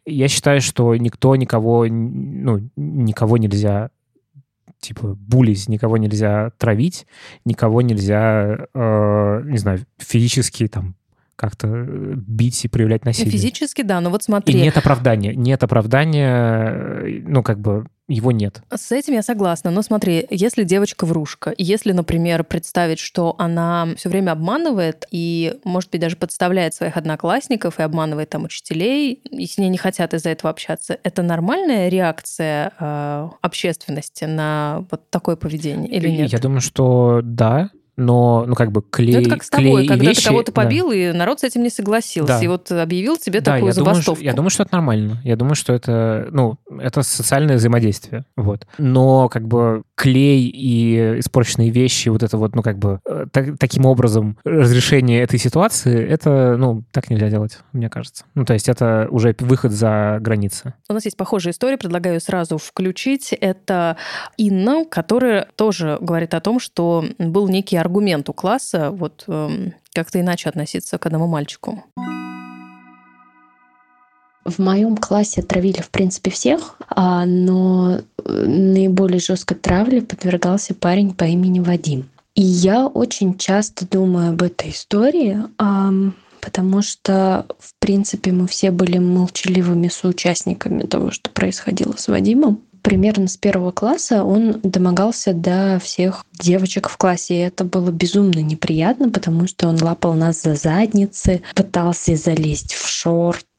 Я 0.05 0.27
считаю, 0.27 0.61
что 0.61 0.95
никто 0.95 1.35
никого, 1.35 1.85
ну, 1.87 2.61
никого 2.75 3.37
нельзя 3.37 3.91
типа 4.79 5.15
булить, 5.15 5.69
никого 5.69 5.97
нельзя 5.97 6.51
травить, 6.57 7.05
никого 7.45 7.81
нельзя, 7.81 8.67
э, 8.73 9.41
не 9.45 9.57
знаю, 9.57 9.85
физически 9.99 10.67
там 10.67 10.95
как-то 11.35 11.67
э, 11.67 12.13
бить 12.15 12.63
и 12.65 12.67
проявлять 12.67 13.05
насилие. 13.05 13.31
Физически, 13.31 13.81
да, 13.81 14.00
но 14.01 14.09
вот 14.09 14.23
смотри. 14.23 14.53
И 14.53 14.61
нет 14.61 14.77
оправдания. 14.77 15.33
Нет 15.33 15.63
оправдания, 15.63 16.73
э, 17.03 17.21
ну, 17.25 17.43
как 17.43 17.59
бы 17.59 17.85
его 18.11 18.31
нет. 18.31 18.61
С 18.69 18.91
этим 18.91 19.13
я 19.13 19.23
согласна. 19.23 19.71
Но 19.71 19.81
смотри, 19.81 20.27
если 20.29 20.63
девочка 20.63 21.05
врушка, 21.05 21.53
если, 21.57 21.91
например, 21.93 22.43
представить, 22.43 23.00
что 23.00 23.35
она 23.38 23.89
все 23.95 24.09
время 24.09 24.31
обманывает 24.31 25.05
и, 25.11 25.55
может 25.63 25.89
быть, 25.91 26.01
даже 26.01 26.17
подставляет 26.17 26.73
своих 26.73 26.97
одноклассников 26.97 27.79
и 27.79 27.83
обманывает 27.83 28.29
там 28.29 28.43
учителей, 28.43 29.13
и 29.13 29.45
с 29.47 29.57
ней 29.57 29.69
не 29.69 29.77
хотят 29.77 30.13
из-за 30.13 30.29
этого 30.29 30.50
общаться, 30.50 30.97
это 31.03 31.21
нормальная 31.21 31.89
реакция 31.89 32.73
э, 32.79 33.29
общественности 33.41 34.25
на 34.25 34.85
вот 34.91 35.09
такое 35.09 35.35
поведение 35.35 35.89
или 35.89 36.09
нет? 36.09 36.31
Я 36.31 36.39
думаю, 36.39 36.61
что 36.61 37.21
да, 37.23 37.69
но, 37.98 38.45
ну, 38.48 38.55
как 38.55 38.71
бы 38.71 38.81
клей, 38.81 39.15
ну, 39.15 39.21
это 39.21 39.29
как 39.29 39.43
с 39.43 39.50
тобой, 39.50 39.81
клей 39.81 39.88
когда 39.88 40.10
вещи, 40.10 40.21
ты 40.21 40.27
кого-то 40.29 40.51
побил, 40.51 40.89
да. 40.89 40.95
и 40.95 41.12
народ 41.12 41.41
с 41.41 41.43
этим 41.43 41.63
не 41.63 41.69
согласился. 41.69 42.39
Да. 42.39 42.43
И 42.43 42.48
вот 42.48 42.71
объявил 42.71 43.17
тебе 43.17 43.41
да, 43.41 43.53
такую 43.53 43.67
я 43.67 43.74
забастовку. 43.74 44.15
Думаю, 44.15 44.25
я 44.25 44.33
думаю, 44.33 44.50
что 44.50 44.63
это 44.63 44.75
нормально. 44.75 45.21
Я 45.24 45.36
думаю, 45.36 45.55
что 45.55 45.74
это, 45.74 46.27
ну, 46.31 46.57
это 46.79 47.03
социальное 47.03 47.57
взаимодействие. 47.57 48.25
Вот. 48.36 48.65
Но, 48.77 49.29
как 49.29 49.48
бы, 49.48 49.83
клей 50.01 50.48
и 50.48 51.20
испорченные 51.20 51.70
вещи, 51.70 52.10
вот 52.10 52.24
это 52.24 52.36
вот, 52.36 52.55
ну, 52.55 52.63
как 52.63 52.79
бы, 52.79 53.00
э, 53.05 53.27
так, 53.31 53.60
таким 53.60 53.86
образом 53.86 54.36
разрешение 54.43 55.22
этой 55.22 55.38
ситуации, 55.38 56.03
это, 56.03 56.58
ну, 56.58 56.84
так 56.91 57.12
нельзя 57.12 57.29
делать, 57.29 57.60
мне 57.72 57.88
кажется. 57.88 58.25
Ну, 58.34 58.43
то 58.43 58.53
есть 58.53 58.67
это 58.67 59.08
уже 59.12 59.36
выход 59.39 59.72
за 59.72 60.17
границы. 60.20 60.74
У 60.89 60.93
нас 60.93 61.05
есть 61.05 61.17
похожая 61.17 61.53
история, 61.53 61.77
предлагаю 61.77 62.20
сразу 62.20 62.58
включить. 62.58 63.31
Это 63.31 63.96
Инна, 64.38 64.86
которая 64.86 65.48
тоже 65.55 66.00
говорит 66.01 66.34
о 66.34 66.41
том, 66.41 66.60
что 66.60 67.05
был 67.20 67.48
некий 67.48 67.77
аргумент 67.77 68.27
у 68.27 68.34
класса 68.34 68.89
вот 68.89 69.25
эм, 69.27 69.75
как-то 69.93 70.20
иначе 70.20 70.50
относиться 70.50 70.98
к 70.98 71.05
одному 71.05 71.27
мальчику? 71.27 71.84
В 74.43 74.60
моем 74.60 74.98
классе 74.98 75.41
травили, 75.41 75.81
в 75.81 75.89
принципе, 75.89 76.31
всех, 76.31 76.75
а, 76.89 77.25
но 77.25 78.00
э, 78.00 78.45
наиболее 78.48 79.19
жесткой 79.19 79.57
травле 79.57 80.01
подвергался 80.01 80.74
парень 80.74 81.13
по 81.13 81.25
имени 81.25 81.60
Вадим. 81.60 82.10
И 82.33 82.41
я 82.41 82.88
очень 82.88 83.38
часто 83.38 83.86
думаю 83.86 84.29
об 84.31 84.41
этой 84.41 84.71
истории, 84.71 85.38
потому 86.39 86.81
что, 86.81 87.45
в 87.60 87.74
принципе, 87.79 88.31
мы 88.31 88.48
все 88.48 88.71
были 88.71 89.00
молчаливыми 89.00 89.89
соучастниками 89.89 90.83
того, 90.83 91.12
что 91.12 91.29
происходило 91.29 91.93
с 91.98 92.07
Вадимом 92.07 92.62
примерно 92.81 93.27
с 93.27 93.38
первого 93.38 93.71
класса 93.71 94.24
он 94.24 94.60
домогался 94.63 95.33
до 95.33 95.79
всех 95.81 96.25
девочек 96.33 96.89
в 96.89 96.98
классе. 96.98 97.36
И 97.36 97.39
это 97.39 97.63
было 97.63 97.91
безумно 97.91 98.39
неприятно, 98.39 99.10
потому 99.10 99.48
что 99.48 99.67
он 99.67 99.81
лапал 99.81 100.13
нас 100.13 100.41
за 100.41 100.55
задницы, 100.55 101.41
пытался 101.55 102.15
залезть 102.15 102.74
в 102.74 102.88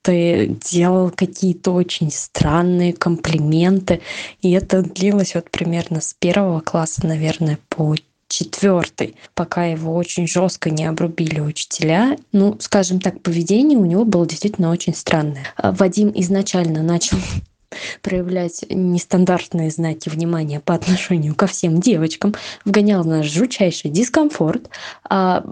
шорты, 0.02 0.56
делал 0.70 1.10
какие-то 1.10 1.72
очень 1.72 2.10
странные 2.10 2.92
комплименты. 2.92 4.00
И 4.40 4.50
это 4.52 4.82
длилось 4.82 5.34
вот 5.34 5.50
примерно 5.50 6.00
с 6.00 6.14
первого 6.14 6.60
класса, 6.60 7.06
наверное, 7.06 7.58
по 7.68 7.94
четвертый, 8.28 9.16
пока 9.34 9.66
его 9.66 9.94
очень 9.94 10.26
жестко 10.26 10.70
не 10.70 10.86
обрубили 10.86 11.40
учителя. 11.40 12.16
Ну, 12.32 12.56
скажем 12.60 12.98
так, 13.00 13.20
поведение 13.20 13.78
у 13.78 13.84
него 13.84 14.04
было 14.04 14.26
действительно 14.26 14.70
очень 14.70 14.94
странное. 14.94 15.44
Вадим 15.58 16.10
изначально 16.14 16.82
начал 16.82 17.18
проявлять 18.02 18.64
нестандартные 18.70 19.70
знаки 19.70 20.08
внимания 20.08 20.60
по 20.60 20.74
отношению 20.74 21.34
ко 21.34 21.46
всем 21.46 21.80
девочкам, 21.80 22.34
вгонял 22.64 23.02
в 23.02 23.06
наш 23.06 23.26
жутчайший 23.26 23.90
дискомфорт, 23.90 24.70
а 25.08 25.44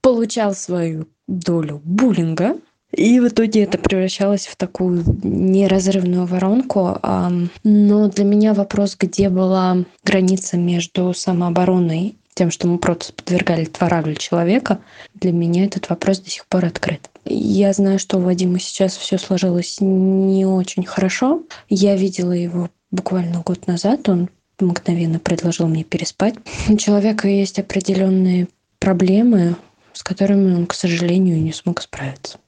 получал 0.00 0.54
свою 0.54 1.08
долю 1.26 1.80
буллинга, 1.84 2.56
И 2.92 3.20
в 3.20 3.28
итоге 3.28 3.62
это 3.62 3.78
превращалось 3.78 4.46
в 4.46 4.56
такую 4.56 5.02
неразрывную 5.22 6.26
воронку. 6.26 6.98
Но 7.64 8.08
для 8.08 8.24
меня 8.24 8.54
вопрос, 8.54 8.96
где 8.98 9.28
была 9.28 9.78
граница 10.04 10.56
между 10.56 11.14
самообороной 11.14 12.16
тем, 12.34 12.50
что 12.50 12.66
мы 12.66 12.78
просто 12.78 13.12
подвергали 13.12 13.64
травле 13.66 14.16
человека, 14.16 14.80
для 15.14 15.32
меня 15.32 15.64
этот 15.64 15.90
вопрос 15.90 16.18
до 16.20 16.30
сих 16.30 16.46
пор 16.46 16.64
открыт. 16.64 17.10
Я 17.24 17.72
знаю, 17.72 17.98
что 17.98 18.18
у 18.18 18.20
Вадима 18.20 18.58
сейчас 18.58 18.96
все 18.96 19.18
сложилось 19.18 19.78
не 19.80 20.46
очень 20.46 20.84
хорошо. 20.84 21.42
Я 21.68 21.94
видела 21.94 22.32
его 22.32 22.70
буквально 22.90 23.40
год 23.40 23.66
назад. 23.66 24.08
Он 24.08 24.30
мгновенно 24.58 25.18
предложил 25.18 25.66
мне 25.66 25.84
переспать. 25.84 26.34
У 26.68 26.76
человека 26.76 27.28
есть 27.28 27.58
определенные 27.58 28.48
проблемы, 28.78 29.56
с 29.92 30.02
которыми 30.02 30.54
он, 30.54 30.66
к 30.66 30.74
сожалению, 30.74 31.40
не 31.40 31.52
смог 31.52 31.82
справиться. 31.82 32.38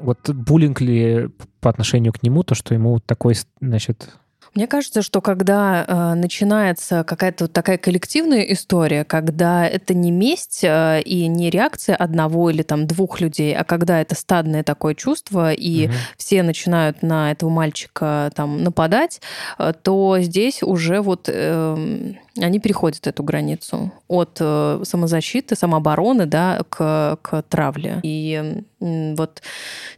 Вот 0.00 0.30
буллинг 0.30 0.80
ли 0.80 1.28
по 1.60 1.70
отношению 1.70 2.12
к 2.12 2.22
нему, 2.22 2.42
то, 2.42 2.54
что 2.54 2.74
ему 2.74 3.00
такой, 3.00 3.34
значит, 3.60 4.10
мне 4.54 4.66
кажется, 4.66 5.02
что 5.02 5.20
когда 5.20 5.84
э, 5.86 6.14
начинается 6.14 7.04
какая-то 7.04 7.44
вот 7.44 7.52
такая 7.52 7.78
коллективная 7.78 8.42
история, 8.42 9.04
когда 9.04 9.66
это 9.66 9.94
не 9.94 10.10
месть 10.10 10.64
э, 10.64 11.02
и 11.02 11.26
не 11.26 11.50
реакция 11.50 11.96
одного 11.96 12.50
или 12.50 12.62
там 12.62 12.86
двух 12.86 13.20
людей, 13.20 13.54
а 13.54 13.64
когда 13.64 14.00
это 14.00 14.14
стадное 14.14 14.62
такое 14.64 14.94
чувство, 14.94 15.52
и 15.52 15.86
угу. 15.86 15.94
все 16.16 16.42
начинают 16.42 17.02
на 17.02 17.30
этого 17.30 17.50
мальчика 17.50 18.30
там 18.34 18.64
нападать, 18.64 19.20
э, 19.58 19.72
то 19.80 20.16
здесь 20.20 20.62
уже 20.62 21.02
вот 21.02 21.28
э, 21.28 22.14
они 22.36 22.58
переходят 22.58 23.06
эту 23.06 23.22
границу 23.22 23.92
от 24.08 24.38
э, 24.40 24.80
самозащиты, 24.84 25.56
самообороны, 25.56 26.26
да, 26.26 26.62
к, 26.68 27.18
к 27.22 27.42
травле. 27.42 28.00
И 28.02 28.64
вот 28.80 29.42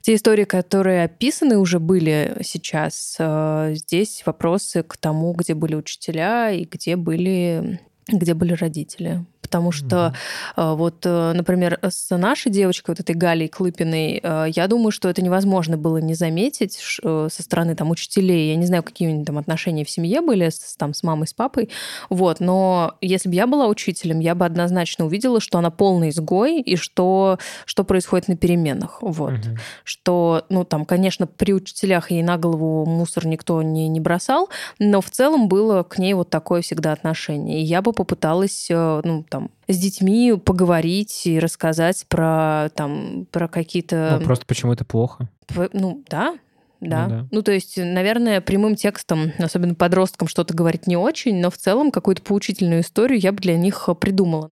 те 0.00 0.14
истории, 0.14 0.44
которые 0.44 1.04
описаны 1.04 1.58
уже 1.58 1.78
были 1.78 2.38
сейчас, 2.42 3.16
э, 3.18 3.72
здесь 3.74 4.22
вопросы 4.24 4.82
к 4.82 4.96
тому, 4.96 5.32
где 5.32 5.54
были 5.54 5.74
учителя 5.74 6.50
и 6.50 6.64
где 6.64 6.96
были 6.96 7.80
где 8.12 8.34
были 8.34 8.52
родители 8.52 9.24
потому 9.50 9.72
что 9.72 10.14
mm-hmm. 10.56 10.76
вот, 10.76 11.04
э, 11.04 11.32
например, 11.32 11.80
с 11.82 12.16
нашей 12.16 12.52
девочкой, 12.52 12.92
вот 12.92 13.00
этой 13.00 13.16
Галей 13.16 13.48
Клыпиной, 13.48 14.20
э, 14.22 14.46
я 14.54 14.68
думаю, 14.68 14.92
что 14.92 15.08
это 15.08 15.22
невозможно 15.22 15.76
было 15.76 15.96
не 15.96 16.14
заметить 16.14 16.74
со 16.74 17.28
стороны 17.28 17.74
там 17.74 17.90
учителей. 17.90 18.50
Я 18.50 18.56
не 18.56 18.66
знаю, 18.66 18.84
какие 18.84 19.08
у 19.08 19.12
них 19.12 19.26
там 19.26 19.38
отношения 19.38 19.84
в 19.84 19.90
семье 19.90 20.20
были 20.20 20.48
с, 20.48 20.76
там, 20.76 20.94
с 20.94 21.02
мамой, 21.02 21.26
с 21.26 21.34
папой, 21.34 21.68
вот, 22.08 22.38
но 22.38 22.94
если 23.00 23.28
бы 23.28 23.34
я 23.34 23.48
была 23.48 23.66
учителем, 23.66 24.20
я 24.20 24.36
бы 24.36 24.44
однозначно 24.44 25.06
увидела, 25.06 25.40
что 25.40 25.58
она 25.58 25.70
полный 25.70 26.10
изгой 26.10 26.60
и 26.60 26.76
что, 26.76 27.40
что 27.64 27.82
происходит 27.82 28.28
на 28.28 28.36
переменах, 28.36 29.02
вот. 29.02 29.32
Mm-hmm. 29.32 29.58
Что, 29.82 30.44
ну, 30.48 30.64
там, 30.64 30.84
конечно, 30.84 31.26
при 31.26 31.52
учителях 31.52 32.12
ей 32.12 32.22
на 32.22 32.38
голову 32.38 32.86
мусор 32.86 33.26
никто 33.26 33.62
не, 33.62 33.88
не 33.88 33.98
бросал, 33.98 34.48
но 34.78 35.00
в 35.00 35.10
целом 35.10 35.48
было 35.48 35.82
к 35.82 35.98
ней 35.98 36.14
вот 36.14 36.30
такое 36.30 36.62
всегда 36.62 36.92
отношение. 36.92 37.60
И 37.60 37.64
я 37.64 37.82
бы 37.82 37.92
попыталась, 38.00 38.68
ну, 38.70 39.26
там, 39.28 39.50
с 39.68 39.76
детьми 39.76 40.32
поговорить 40.42 41.26
и 41.26 41.38
рассказать 41.38 42.06
про 42.08 42.70
там 42.74 43.26
про 43.30 43.46
какие-то. 43.46 44.16
Ну, 44.18 44.24
просто 44.24 44.46
почему 44.46 44.72
это 44.72 44.86
плохо? 44.86 45.28
Ну 45.74 46.02
да, 46.08 46.38
да. 46.80 47.06
Ну, 47.06 47.10
да. 47.10 47.26
ну, 47.30 47.42
то 47.42 47.52
есть, 47.52 47.76
наверное, 47.76 48.40
прямым 48.40 48.74
текстом, 48.74 49.32
особенно 49.38 49.74
подросткам, 49.74 50.28
что-то 50.28 50.54
говорить 50.54 50.86
не 50.86 50.96
очень, 50.96 51.42
но 51.42 51.50
в 51.50 51.58
целом 51.58 51.90
какую-то 51.90 52.22
поучительную 52.22 52.80
историю 52.80 53.20
я 53.20 53.32
бы 53.32 53.38
для 53.40 53.58
них 53.58 53.86
придумала. 54.00 54.48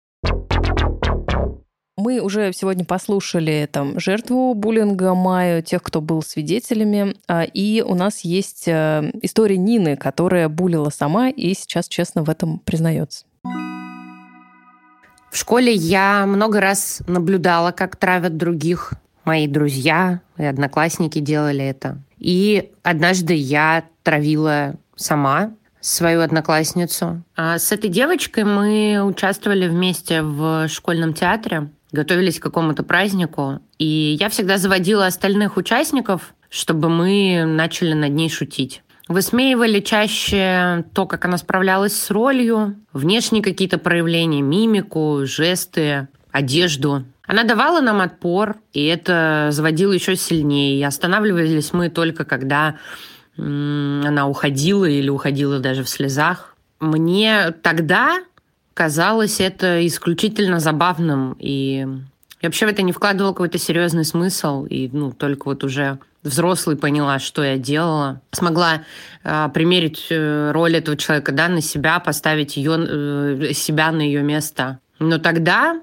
Мы 1.98 2.22
уже 2.22 2.54
сегодня 2.54 2.86
послушали 2.86 3.68
там 3.70 4.00
жертву 4.00 4.54
буллинга 4.54 5.14
Майю, 5.14 5.62
тех, 5.62 5.84
кто 5.84 6.00
был 6.00 6.24
свидетелями, 6.24 7.18
а, 7.28 7.44
и 7.44 7.82
у 7.82 7.94
нас 7.94 8.22
есть 8.22 8.68
э, 8.68 9.12
история 9.22 9.58
Нины, 9.58 9.96
которая 9.96 10.50
булила 10.50 10.90
сама 10.90 11.30
и 11.30 11.54
сейчас 11.54 11.88
честно 11.88 12.24
в 12.24 12.30
этом 12.30 12.60
признается. 12.60 13.26
В 15.34 15.38
школе 15.38 15.74
я 15.74 16.28
много 16.28 16.62
раз 16.62 17.02
наблюдала, 17.08 17.72
как 17.72 17.96
травят 17.96 18.38
других. 18.38 18.94
Мои 19.26 19.48
друзья 19.48 20.22
и 20.38 20.44
одноклассники 20.44 21.18
делали 21.18 21.66
это. 21.66 21.98
И 22.20 22.72
однажды 22.84 23.34
я 23.34 23.86
травила 24.04 24.76
сама 24.96 25.56
свою 25.82 26.22
одноклассницу. 26.22 27.24
А 27.36 27.58
с 27.58 27.72
этой 27.72 27.90
девочкой 27.90 28.44
мы 28.44 29.02
участвовали 29.04 29.67
вместе 29.67 30.22
в 30.22 30.67
школьном 30.67 31.15
театре, 31.15 31.72
готовились 31.91 32.39
к 32.39 32.44
какому-то 32.44 32.84
празднику. 32.84 33.60
И 33.80 34.15
я 34.20 34.30
всегда 34.30 34.60
заводила 34.60 35.08
остальных 35.08 35.58
участников, 35.58 36.36
чтобы 36.50 36.89
мы 36.89 37.44
начали 37.48 37.94
над 37.94 38.12
ней 38.12 38.30
шутить. 38.30 38.84
Высмеивали 39.08 39.82
чаще 39.82 40.86
то, 40.94 41.06
как 41.06 41.26
она 41.26 41.38
справлялась 41.38 41.96
с 41.96 42.10
ролью, 42.10 42.76
внешние 42.94 43.44
какие-то 43.44 43.78
проявления, 43.78 44.42
мимику, 44.42 45.22
жесты, 45.26 46.08
одежду. 46.32 47.04
Она 47.26 47.44
давала 47.44 47.82
нам 47.82 48.02
отпор, 48.02 48.56
и 48.72 48.86
это 48.86 49.50
заводило 49.52 49.92
еще 49.92 50.16
сильнее. 50.16 50.80
И 50.80 50.84
останавливались 50.84 51.74
мы 51.74 51.89
только 51.89 52.26
когда 52.26 52.78
она 53.38 54.28
уходила 54.28 54.86
или 54.86 55.10
уходила 55.10 55.60
даже 55.60 55.84
в 55.84 55.89
слезах. 55.89 56.56
Мне 56.80 57.52
тогда 57.63 58.20
казалось 58.74 59.39
это 59.39 59.86
исключительно 59.88 60.60
забавным, 60.60 61.36
и 61.39 61.88
я 62.42 62.50
вообще 62.50 62.66
в 62.66 62.70
это 62.70 62.82
не 62.82 62.92
вкладывала 62.92 63.32
какой-то 63.32 63.58
серьезный 63.58 64.06
смысл, 64.06 64.66
и 64.66 64.89
ну, 64.92 65.12
только 65.12 65.46
вот 65.46 65.63
уже 65.63 66.00
взрослый 66.24 66.76
поняла, 66.76 67.20
что 67.20 67.44
я 67.44 67.58
делала, 67.58 68.22
смогла 68.32 68.84
э, 69.24 69.50
примерить 69.54 70.08
э, 70.10 70.52
роль 70.52 70.78
этого 70.78 70.98
человека 70.98 71.32
да, 71.32 71.48
на 71.48 71.62
себя, 71.62 72.00
поставить 72.00 72.58
ее, 72.58 72.78
э, 72.78 73.54
себя 73.54 73.92
на 73.92 74.02
ее 74.02 74.24
место. 74.24 74.80
Но 75.00 75.18
тогда 75.18 75.82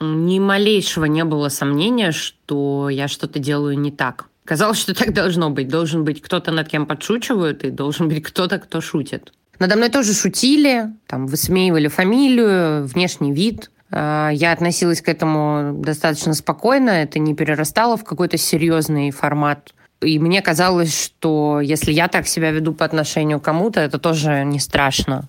ни 0.00 0.38
малейшего 0.38 1.04
не 1.04 1.24
было 1.24 1.48
сомнения, 1.48 2.12
что 2.12 2.88
я 2.88 3.08
что-то 3.08 3.38
делаю 3.38 3.78
не 3.78 3.90
так. 3.90 4.26
Казалось, 4.44 4.78
что 4.78 4.94
так 4.94 5.12
должно 5.14 5.50
быть. 5.50 5.68
Должен 5.68 6.04
быть 6.04 6.20
кто-то, 6.20 6.50
над 6.50 6.68
кем 6.68 6.86
подшучивают, 6.86 7.64
и 7.64 7.70
должен 7.70 8.08
быть 8.08 8.22
кто-то, 8.22 8.58
кто 8.58 8.80
шутит. 8.80 9.32
Надо 9.58 9.76
мной 9.76 9.88
тоже 9.88 10.12
шутили, 10.14 10.92
там, 11.06 11.26
высмеивали 11.26 11.88
фамилию, 11.88 12.86
внешний 12.86 13.32
вид. 13.32 13.70
Э, 13.94 14.30
я 14.32 14.52
относилась 14.52 15.00
к 15.00 15.08
этому 15.08 15.74
достаточно 15.78 16.34
спокойно, 16.34 16.90
это 16.90 17.18
не 17.18 17.34
перерастало 17.34 17.96
в 17.96 18.04
какой-то 18.04 18.36
серьезный 18.36 19.10
формат. 19.12 19.72
И 20.00 20.18
мне 20.18 20.42
казалось, 20.42 21.00
что 21.00 21.60
если 21.60 21.92
я 21.92 22.08
так 22.08 22.26
себя 22.26 22.50
веду 22.50 22.74
по 22.74 22.84
отношению 22.84 23.40
к 23.40 23.44
кому-то, 23.44 23.80
это 23.80 23.98
тоже 23.98 24.44
не 24.44 24.58
страшно. 24.58 25.28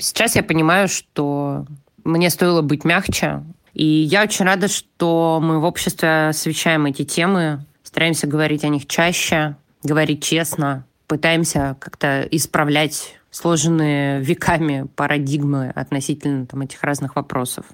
Сейчас 0.00 0.34
я 0.34 0.42
понимаю, 0.42 0.88
что 0.88 1.64
мне 2.04 2.28
стоило 2.30 2.62
быть 2.62 2.84
мягче. 2.84 3.42
И 3.72 3.84
я 3.84 4.24
очень 4.24 4.44
рада, 4.44 4.66
что 4.66 5.38
мы 5.40 5.60
в 5.60 5.64
обществе 5.64 6.28
освещаем 6.28 6.86
эти 6.86 7.04
темы, 7.04 7.64
стараемся 7.84 8.26
говорить 8.26 8.64
о 8.64 8.68
них 8.68 8.86
чаще, 8.86 9.54
говорить 9.84 10.24
честно, 10.24 10.84
пытаемся 11.06 11.76
как-то 11.78 12.22
исправлять 12.30 13.19
сложенные 13.30 14.20
веками 14.20 14.88
парадигмы 14.96 15.70
относительно 15.70 16.46
там, 16.46 16.62
этих 16.62 16.82
разных 16.82 17.16
вопросов. 17.16 17.66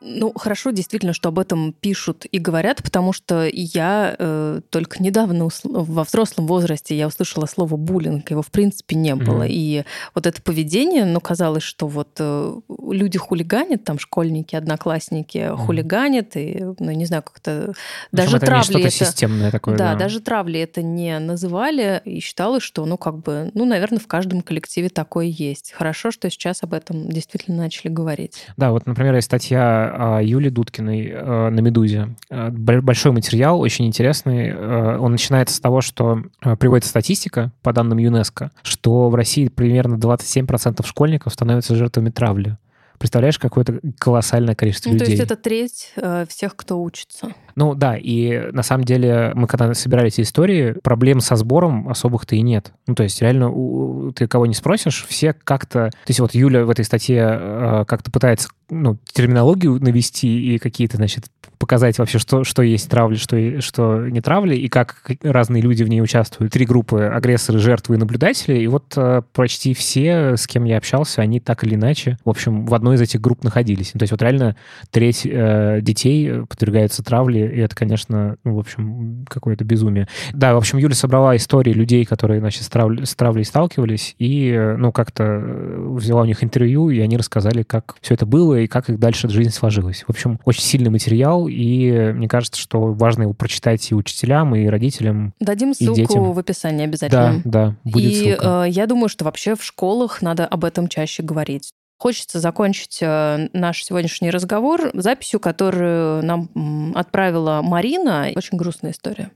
Ну, 0.00 0.32
хорошо, 0.36 0.70
действительно, 0.70 1.14
что 1.14 1.30
об 1.30 1.38
этом 1.38 1.72
пишут 1.72 2.26
и 2.30 2.38
говорят, 2.38 2.82
потому 2.82 3.12
что 3.12 3.48
я 3.50 4.14
э, 4.18 4.60
только 4.68 5.02
недавно 5.02 5.48
во 5.64 6.04
взрослом 6.04 6.46
возрасте 6.46 6.96
я 6.96 7.06
услышала 7.06 7.46
слово 7.46 7.76
буллинг, 7.76 8.30
его 8.30 8.42
в 8.42 8.50
принципе 8.50 8.94
не 8.94 9.14
было. 9.14 9.44
Mm-hmm. 9.44 9.50
И 9.50 9.84
вот 10.14 10.26
это 10.26 10.42
поведение, 10.42 11.06
ну, 11.06 11.20
казалось, 11.20 11.62
что 11.62 11.86
вот 11.86 12.10
э, 12.18 12.60
люди 12.90 13.18
хулиганят, 13.18 13.84
там 13.84 13.98
школьники, 13.98 14.54
одноклассники 14.54 15.38
mm-hmm. 15.38 15.56
хулиганят, 15.56 16.36
и, 16.36 16.62
ну, 16.78 16.90
не 16.90 17.06
знаю, 17.06 17.22
как-то 17.22 17.72
даже 18.12 18.36
это 18.36 18.46
травли 18.46 18.80
это... 18.80 18.90
системное 18.90 19.50
такое, 19.50 19.76
да, 19.76 19.94
да, 19.94 20.00
даже 20.00 20.20
травли 20.20 20.60
это 20.60 20.82
не 20.82 21.18
называли, 21.18 22.02
и 22.04 22.20
считалось, 22.20 22.62
что, 22.62 22.84
ну, 22.84 22.98
как 22.98 23.18
бы, 23.18 23.50
ну, 23.54 23.64
наверное, 23.64 23.98
в 23.98 24.06
каждом 24.06 24.42
коллективе 24.42 24.90
такое 24.90 25.26
есть. 25.26 25.72
Хорошо, 25.72 26.10
что 26.10 26.28
сейчас 26.30 26.62
об 26.62 26.74
этом 26.74 27.08
действительно 27.08 27.56
начали 27.56 27.90
говорить. 27.90 28.46
Да, 28.58 28.72
вот, 28.72 28.86
например, 28.86 29.14
есть 29.14 29.26
статья 29.26 29.85
Юли 30.22 30.50
Дудкиной 30.50 31.10
э, 31.12 31.50
на 31.50 31.60
«Медузе». 31.60 32.14
Э, 32.30 32.50
большой 32.50 33.12
материал, 33.12 33.60
очень 33.60 33.86
интересный. 33.86 34.48
Э, 34.48 34.98
он 34.98 35.12
начинается 35.12 35.54
с 35.54 35.60
того, 35.60 35.80
что 35.80 36.22
приводится 36.58 36.90
статистика 36.90 37.52
по 37.62 37.72
данным 37.72 37.98
ЮНЕСКО, 37.98 38.50
что 38.62 39.08
в 39.08 39.14
России 39.14 39.48
примерно 39.48 39.94
27% 39.96 40.86
школьников 40.86 41.32
становятся 41.32 41.74
жертвами 41.74 42.10
травли 42.10 42.56
представляешь, 42.98 43.38
какое-то 43.38 43.80
колоссальное 43.98 44.54
количество 44.54 44.88
ну, 44.88 44.94
людей. 44.94 45.06
То 45.06 45.12
есть 45.12 45.22
это 45.22 45.36
треть 45.36 45.92
э, 45.96 46.26
всех, 46.28 46.56
кто 46.56 46.82
учится. 46.82 47.34
Ну 47.54 47.74
да, 47.74 47.96
и 47.96 48.50
на 48.52 48.62
самом 48.62 48.84
деле 48.84 49.32
мы 49.34 49.46
когда 49.46 49.72
собирали 49.74 50.08
эти 50.08 50.20
истории, 50.20 50.72
проблем 50.82 51.20
со 51.20 51.36
сбором 51.36 51.88
особых-то 51.88 52.36
и 52.36 52.42
нет. 52.42 52.72
Ну 52.86 52.94
то 52.94 53.02
есть 53.02 53.20
реально 53.22 53.50
у, 53.50 54.12
ты 54.12 54.26
кого 54.26 54.46
не 54.46 54.54
спросишь, 54.54 55.04
все 55.08 55.32
как-то... 55.32 55.90
То 55.90 56.08
есть 56.08 56.20
вот 56.20 56.34
Юля 56.34 56.64
в 56.64 56.70
этой 56.70 56.84
статье 56.84 57.22
э, 57.22 57.84
как-то 57.86 58.10
пытается 58.10 58.48
ну, 58.68 58.98
терминологию 59.12 59.80
навести 59.80 60.54
и 60.54 60.58
какие-то, 60.58 60.96
значит, 60.96 61.26
показать 61.66 61.98
вообще, 61.98 62.20
что, 62.20 62.44
что 62.44 62.62
есть 62.62 62.88
травля, 62.88 63.16
что, 63.16 63.60
что 63.60 64.08
не 64.08 64.20
травля, 64.20 64.54
и 64.54 64.68
как 64.68 65.02
разные 65.22 65.60
люди 65.60 65.82
в 65.82 65.88
ней 65.88 66.00
участвуют. 66.00 66.52
Три 66.52 66.64
группы— 66.64 67.02
агрессоры, 67.12 67.58
жертвы 67.58 67.96
и 67.96 67.98
наблюдатели. 67.98 68.56
И 68.58 68.68
вот 68.68 68.92
э, 68.96 69.22
почти 69.32 69.74
все, 69.74 70.36
с 70.36 70.46
кем 70.46 70.62
я 70.62 70.76
общался, 70.78 71.22
они 71.22 71.40
так 71.40 71.64
или 71.64 71.74
иначе, 71.74 72.18
в 72.24 72.30
общем, 72.30 72.66
в 72.66 72.74
одной 72.74 72.94
из 72.94 73.00
этих 73.00 73.20
групп 73.20 73.42
находились. 73.42 73.90
То 73.90 74.02
есть 74.02 74.12
вот 74.12 74.22
реально 74.22 74.54
треть 74.92 75.22
э, 75.24 75.80
детей 75.82 76.44
подвергаются 76.48 77.02
травле, 77.02 77.50
и 77.52 77.58
это, 77.58 77.74
конечно, 77.74 78.36
ну, 78.44 78.54
в 78.54 78.60
общем, 78.60 79.24
какое-то 79.28 79.64
безумие. 79.64 80.06
Да, 80.32 80.54
в 80.54 80.58
общем, 80.58 80.78
Юля 80.78 80.94
собрала 80.94 81.34
истории 81.34 81.72
людей, 81.72 82.04
которые, 82.04 82.38
значит, 82.38 82.62
с, 82.62 82.68
трав... 82.68 82.92
с 83.02 83.16
травлей 83.16 83.44
сталкивались, 83.44 84.14
и, 84.20 84.50
э, 84.50 84.76
ну, 84.76 84.92
как-то 84.92 85.24
э, 85.24 85.88
взяла 85.96 86.22
у 86.22 86.26
них 86.26 86.44
интервью, 86.44 86.90
и 86.90 87.00
они 87.00 87.16
рассказали, 87.16 87.64
как 87.64 87.96
все 88.00 88.14
это 88.14 88.24
было, 88.24 88.60
и 88.60 88.68
как 88.68 88.88
их 88.88 89.00
дальше 89.00 89.28
жизнь 89.28 89.50
сложилась. 89.50 90.04
В 90.06 90.10
общем, 90.10 90.38
очень 90.44 90.62
сильный 90.62 90.90
материал, 90.90 91.48
и 91.56 92.12
мне 92.12 92.28
кажется, 92.28 92.60
что 92.60 92.92
важно 92.92 93.22
его 93.22 93.32
прочитать 93.32 93.90
и 93.90 93.94
учителям, 93.94 94.54
и 94.54 94.66
родителям, 94.66 95.32
Дадим 95.40 95.72
ссылку 95.72 96.00
и 96.00 96.06
детям. 96.06 96.32
в 96.32 96.38
описании 96.38 96.84
обязательно. 96.84 97.40
Да, 97.44 97.74
да, 97.84 97.90
будет 97.90 98.12
и 98.12 98.14
ссылка. 98.14 98.64
Э, 98.66 98.68
я 98.68 98.86
думаю, 98.86 99.08
что 99.08 99.24
вообще 99.24 99.54
в 99.54 99.62
школах 99.64 100.20
надо 100.20 100.46
об 100.46 100.64
этом 100.64 100.88
чаще 100.88 101.22
говорить. 101.22 101.72
Хочется 101.98 102.40
закончить 102.40 102.98
э, 103.00 103.48
наш 103.54 103.82
сегодняшний 103.82 104.30
разговор 104.30 104.90
записью, 104.92 105.40
которую 105.40 106.22
нам 106.24 106.50
отправила 106.94 107.62
Марина. 107.62 108.28
Очень 108.36 108.58
грустная 108.58 108.90
история. 108.90 109.30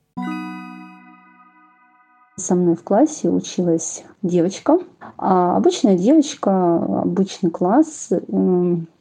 Со 2.37 2.55
мной 2.55 2.77
в 2.77 2.83
классе 2.83 3.29
училась 3.29 4.05
девочка. 4.23 4.79
А 5.17 5.57
обычная 5.57 5.97
девочка, 5.97 6.77
обычный 7.03 7.51
класс. 7.51 8.11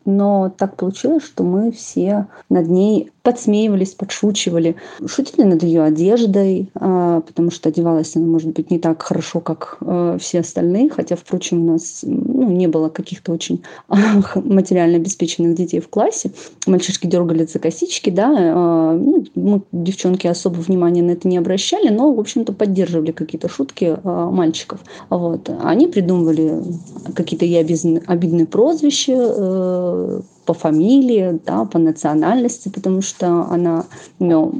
Но 0.09 0.51
так 0.57 0.75
получилось, 0.75 1.23
что 1.23 1.43
мы 1.43 1.71
все 1.71 2.25
над 2.49 2.67
ней 2.67 3.11
подсмеивались, 3.21 3.93
подшучивали, 3.93 4.75
шутили 5.05 5.45
над 5.45 5.61
ее 5.61 5.83
одеждой, 5.83 6.71
а, 6.73 7.21
потому 7.21 7.51
что 7.51 7.69
одевалась 7.69 8.15
она, 8.15 8.25
может 8.25 8.49
быть, 8.49 8.71
не 8.71 8.79
так 8.79 9.03
хорошо, 9.03 9.39
как 9.39 9.77
э, 9.81 10.17
все 10.19 10.39
остальные, 10.39 10.89
хотя, 10.89 11.15
впрочем, 11.15 11.61
у 11.61 11.73
нас 11.73 11.99
ну, 12.01 12.49
не 12.49 12.65
было 12.65 12.89
каких-то 12.89 13.31
очень 13.31 13.61
материально 13.87 14.97
обеспеченных 14.97 15.53
детей 15.53 15.79
в 15.79 15.89
классе. 15.89 16.31
Мальчишки 16.65 17.05
дергали 17.05 17.45
за 17.45 17.59
косички, 17.59 18.09
да, 18.09 18.33
а, 18.35 18.93
ну, 18.93 19.61
девчонки, 19.71 20.25
особо 20.25 20.55
внимания 20.55 21.03
на 21.03 21.11
это 21.11 21.27
не 21.27 21.37
обращали, 21.37 21.89
но, 21.89 22.11
в 22.11 22.19
общем-то, 22.19 22.53
поддерживали 22.53 23.11
какие-то 23.11 23.47
шутки 23.47 23.95
а, 24.03 24.31
мальчиков. 24.31 24.79
Вот. 25.11 25.51
Они 25.61 25.85
придумывали 25.85 26.63
какие-то 27.13 27.45
ей 27.45 27.59
обидные 27.59 28.45
прозвища, 28.47 29.13
э, 29.15 29.98
по 30.45 30.53
фамилии, 30.53 31.39
да, 31.45 31.65
по 31.65 31.77
национальности, 31.79 32.69
потому 32.69 33.01
что 33.01 33.45
она, 33.49 33.85
у 34.19 34.25
нее 34.25 34.51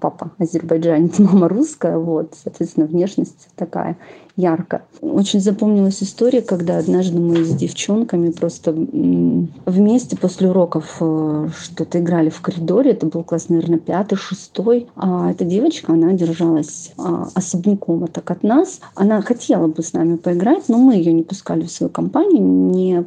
папа 0.00 0.30
азербайджанец, 0.38 1.18
мама 1.18 1.48
русская, 1.48 1.98
вот, 1.98 2.34
соответственно, 2.42 2.86
внешность 2.86 3.48
такая 3.56 3.96
ярко. 4.38 4.82
Очень 5.00 5.40
запомнилась 5.40 6.00
история, 6.02 6.42
когда 6.42 6.78
однажды 6.78 7.18
мы 7.18 7.44
с 7.44 7.54
девчонками 7.54 8.30
просто 8.30 8.72
вместе 8.72 10.16
после 10.16 10.48
уроков 10.48 10.96
э, 11.00 11.48
что-то 11.60 11.98
играли 11.98 12.30
в 12.30 12.40
коридоре. 12.40 12.92
Это 12.92 13.06
был 13.06 13.24
класс, 13.24 13.48
наверное, 13.48 13.80
пятый, 13.80 14.14
шестой. 14.14 14.86
А 14.94 15.30
эта 15.32 15.44
девочка, 15.44 15.92
она 15.92 16.12
держалась 16.12 16.92
а, 16.96 17.28
особняком 17.34 18.06
так 18.06 18.30
от 18.30 18.44
нас. 18.44 18.80
Она 18.94 19.20
хотела 19.22 19.66
бы 19.66 19.82
с 19.82 19.92
нами 19.92 20.16
поиграть, 20.16 20.68
но 20.68 20.78
мы 20.78 20.94
ее 20.94 21.12
не 21.12 21.24
пускали 21.24 21.62
в 21.62 21.70
свою 21.70 21.90
компанию, 21.90 22.40
не 22.40 23.04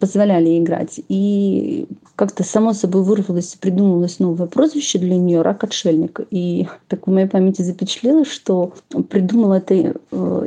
позволяли 0.00 0.58
играть. 0.58 1.00
И 1.08 1.86
как-то 2.16 2.44
само 2.44 2.72
собой 2.72 3.02
вырвалось 3.02 3.54
и 3.54 3.58
придумалось 3.58 4.18
новое 4.18 4.46
прозвище 4.46 4.98
для 4.98 5.16
нее 5.16 5.42
«Рак-отшельник». 5.42 6.20
И 6.30 6.66
так 6.88 7.06
в 7.06 7.10
моей 7.10 7.26
памяти 7.26 7.62
запечатлелось, 7.62 8.28
что 8.28 8.72
придумала 9.08 9.54
это 9.54 9.74
э, 9.74 9.94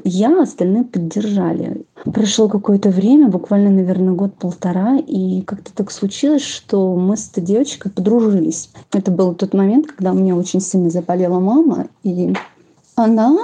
я, 0.04 0.42
остальные 0.42 0.84
поддержали. 0.84 1.86
Прошло 2.06 2.48
какое-то 2.48 2.90
время, 2.90 3.28
буквально, 3.28 3.70
наверное, 3.70 4.14
год-полтора, 4.14 4.98
и 4.98 5.42
как-то 5.42 5.74
так 5.74 5.92
случилось, 5.92 6.44
что 6.44 6.96
мы 6.96 7.18
с 7.18 7.30
этой 7.30 7.44
девочкой 7.44 7.92
подружились. 7.92 8.70
Это 8.94 9.12
был 9.12 9.34
тот 9.34 9.54
момент, 9.54 9.88
когда 9.88 10.12
у 10.12 10.16
меня 10.16 10.36
очень 10.36 10.62
сильно 10.62 10.90
заболела 10.90 11.40
мама, 11.40 11.88
и 12.04 12.34
она, 12.96 13.38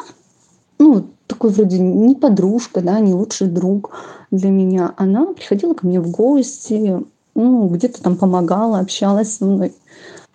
ну, 0.80 1.06
такой 1.28 1.52
вроде 1.52 1.80
не 1.80 2.16
подружка, 2.16 2.82
да, 2.82 3.00
не 3.00 3.14
лучший 3.14 3.48
друг 3.48 3.92
для 4.32 4.50
меня. 4.50 4.94
Она 4.98 5.26
приходила 5.34 5.74
ко 5.74 5.88
мне 5.88 6.00
в 6.00 6.12
гости, 6.12 7.04
ну, 7.36 7.68
где-то 7.68 8.02
там 8.02 8.16
помогала, 8.16 8.80
общалась 8.80 9.38
со 9.38 9.46
мной. 9.46 9.74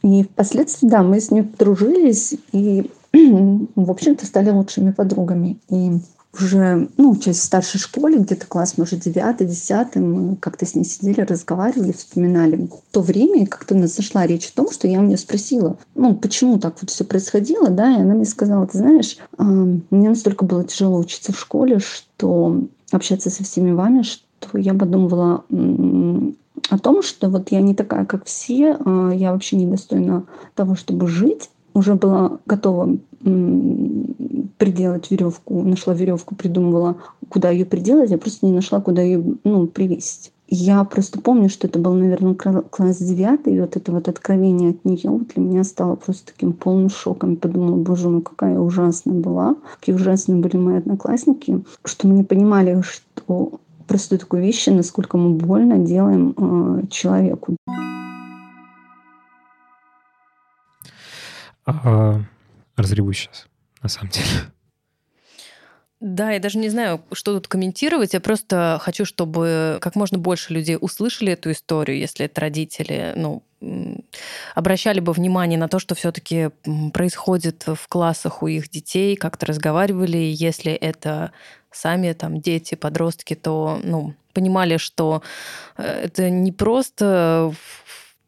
И 0.02 0.22
впоследствии, 0.22 0.88
да, 0.88 1.02
мы 1.02 1.20
с 1.20 1.30
ней 1.30 1.42
подружились 1.42 2.36
и, 2.52 2.90
в 3.12 3.90
общем-то, 3.90 4.26
стали 4.26 4.50
лучшими 4.50 4.90
подругами. 4.90 5.58
И 5.70 5.92
уже, 6.34 6.88
ну, 6.96 7.16
часть 7.16 7.40
в 7.40 7.44
старшей 7.44 7.78
школе, 7.78 8.18
где-то 8.18 8.46
класс, 8.46 8.76
может, 8.76 9.00
девятый, 9.00 9.46
десятый, 9.46 10.02
мы 10.02 10.36
как-то 10.36 10.66
с 10.66 10.74
ней 10.74 10.84
сидели, 10.84 11.22
разговаривали, 11.22 11.92
вспоминали 11.92 12.68
то 12.92 13.00
время, 13.00 13.42
и 13.42 13.46
как-то 13.46 13.74
у 13.74 13.78
нас 13.78 13.96
зашла 13.96 14.26
речь 14.26 14.48
о 14.48 14.54
том, 14.54 14.70
что 14.70 14.86
я 14.86 15.00
у 15.00 15.04
нее 15.04 15.18
спросила, 15.18 15.78
ну, 15.94 16.14
почему 16.14 16.58
так 16.58 16.76
вот 16.80 16.90
все 16.90 17.04
происходило, 17.04 17.70
да, 17.70 17.90
и 17.96 18.00
она 18.02 18.14
мне 18.14 18.24
сказала, 18.24 18.66
ты 18.66 18.78
знаешь, 18.78 19.16
э, 19.38 19.42
мне 19.42 20.08
настолько 20.08 20.44
было 20.44 20.64
тяжело 20.64 20.98
учиться 20.98 21.32
в 21.32 21.40
школе, 21.40 21.78
что 21.78 22.60
общаться 22.92 23.30
со 23.30 23.42
всеми 23.42 23.72
вами, 23.72 24.02
что 24.02 24.58
я 24.58 24.74
подумывала 24.74 25.44
о 26.70 26.78
том, 26.78 27.02
что 27.02 27.28
вот 27.28 27.50
я 27.50 27.60
не 27.60 27.74
такая, 27.74 28.04
как 28.04 28.24
все, 28.26 28.76
а 28.84 29.10
я 29.10 29.32
вообще 29.32 29.56
недостойна 29.56 30.24
того, 30.54 30.74
чтобы 30.74 31.08
жить. 31.08 31.50
Уже 31.74 31.94
была 31.94 32.38
готова 32.46 32.96
приделать 34.58 35.10
веревку, 35.10 35.62
нашла 35.62 35.94
веревку, 35.94 36.34
придумывала, 36.34 36.96
куда 37.28 37.50
ее 37.50 37.64
приделать, 37.64 38.10
я 38.10 38.18
просто 38.18 38.46
не 38.46 38.52
нашла, 38.52 38.80
куда 38.80 39.02
ее 39.02 39.24
ну, 39.44 39.66
привесить. 39.66 40.32
Я 40.50 40.82
просто 40.84 41.20
помню, 41.20 41.50
что 41.50 41.66
это 41.66 41.78
был, 41.78 41.92
наверное, 41.92 42.34
класс 42.34 42.96
девятый, 42.98 43.54
и 43.54 43.60
вот 43.60 43.76
это 43.76 43.92
вот 43.92 44.08
откровение 44.08 44.70
от 44.70 44.84
нее 44.84 45.10
вот 45.10 45.28
для 45.34 45.42
меня 45.42 45.62
стало 45.62 45.96
просто 45.96 46.32
таким 46.32 46.54
полным 46.54 46.88
шоком. 46.88 47.32
Я 47.32 47.36
подумала, 47.36 47.76
боже 47.76 48.08
мой, 48.08 48.22
какая 48.22 48.54
я 48.54 48.60
ужасная 48.60 49.14
была, 49.14 49.56
какие 49.78 49.94
ужасные 49.94 50.40
были 50.40 50.56
мои 50.56 50.78
одноклассники, 50.78 51.62
что 51.84 52.08
мы 52.08 52.14
не 52.14 52.24
понимали, 52.24 52.80
что 52.80 53.60
простую 53.86 54.18
такую 54.18 54.42
вещь, 54.42 54.66
насколько 54.68 55.18
мы 55.18 55.36
больно 55.36 55.78
делаем 55.78 56.34
э, 56.36 56.86
человеку. 56.90 57.56
А, 61.68 62.20
разреву 62.76 63.12
сейчас, 63.12 63.46
на 63.82 63.88
самом 63.88 64.10
деле. 64.10 64.26
Да, 66.00 66.30
я 66.30 66.38
даже 66.38 66.58
не 66.58 66.68
знаю, 66.68 67.02
что 67.12 67.34
тут 67.34 67.48
комментировать. 67.48 68.14
Я 68.14 68.20
просто 68.20 68.78
хочу, 68.80 69.04
чтобы 69.04 69.78
как 69.80 69.96
можно 69.96 70.16
больше 70.16 70.52
людей 70.52 70.78
услышали 70.80 71.32
эту 71.32 71.50
историю, 71.50 71.98
если 71.98 72.26
это 72.26 72.40
родители, 72.40 73.12
ну, 73.16 73.42
обращали 74.54 75.00
бы 75.00 75.12
внимание 75.12 75.58
на 75.58 75.68
то, 75.68 75.80
что 75.80 75.96
все-таки 75.96 76.50
происходит 76.92 77.64
в 77.66 77.88
классах 77.88 78.44
у 78.44 78.46
их 78.46 78.70
детей, 78.70 79.16
как-то 79.16 79.46
разговаривали, 79.46 80.18
если 80.18 80.72
это 80.72 81.32
сами 81.72 82.12
там 82.12 82.40
дети, 82.40 82.76
подростки, 82.76 83.34
то 83.34 83.80
ну, 83.82 84.14
понимали, 84.32 84.76
что 84.76 85.22
э, 85.76 85.82
это 85.82 86.30
не 86.30 86.52
просто 86.52 87.52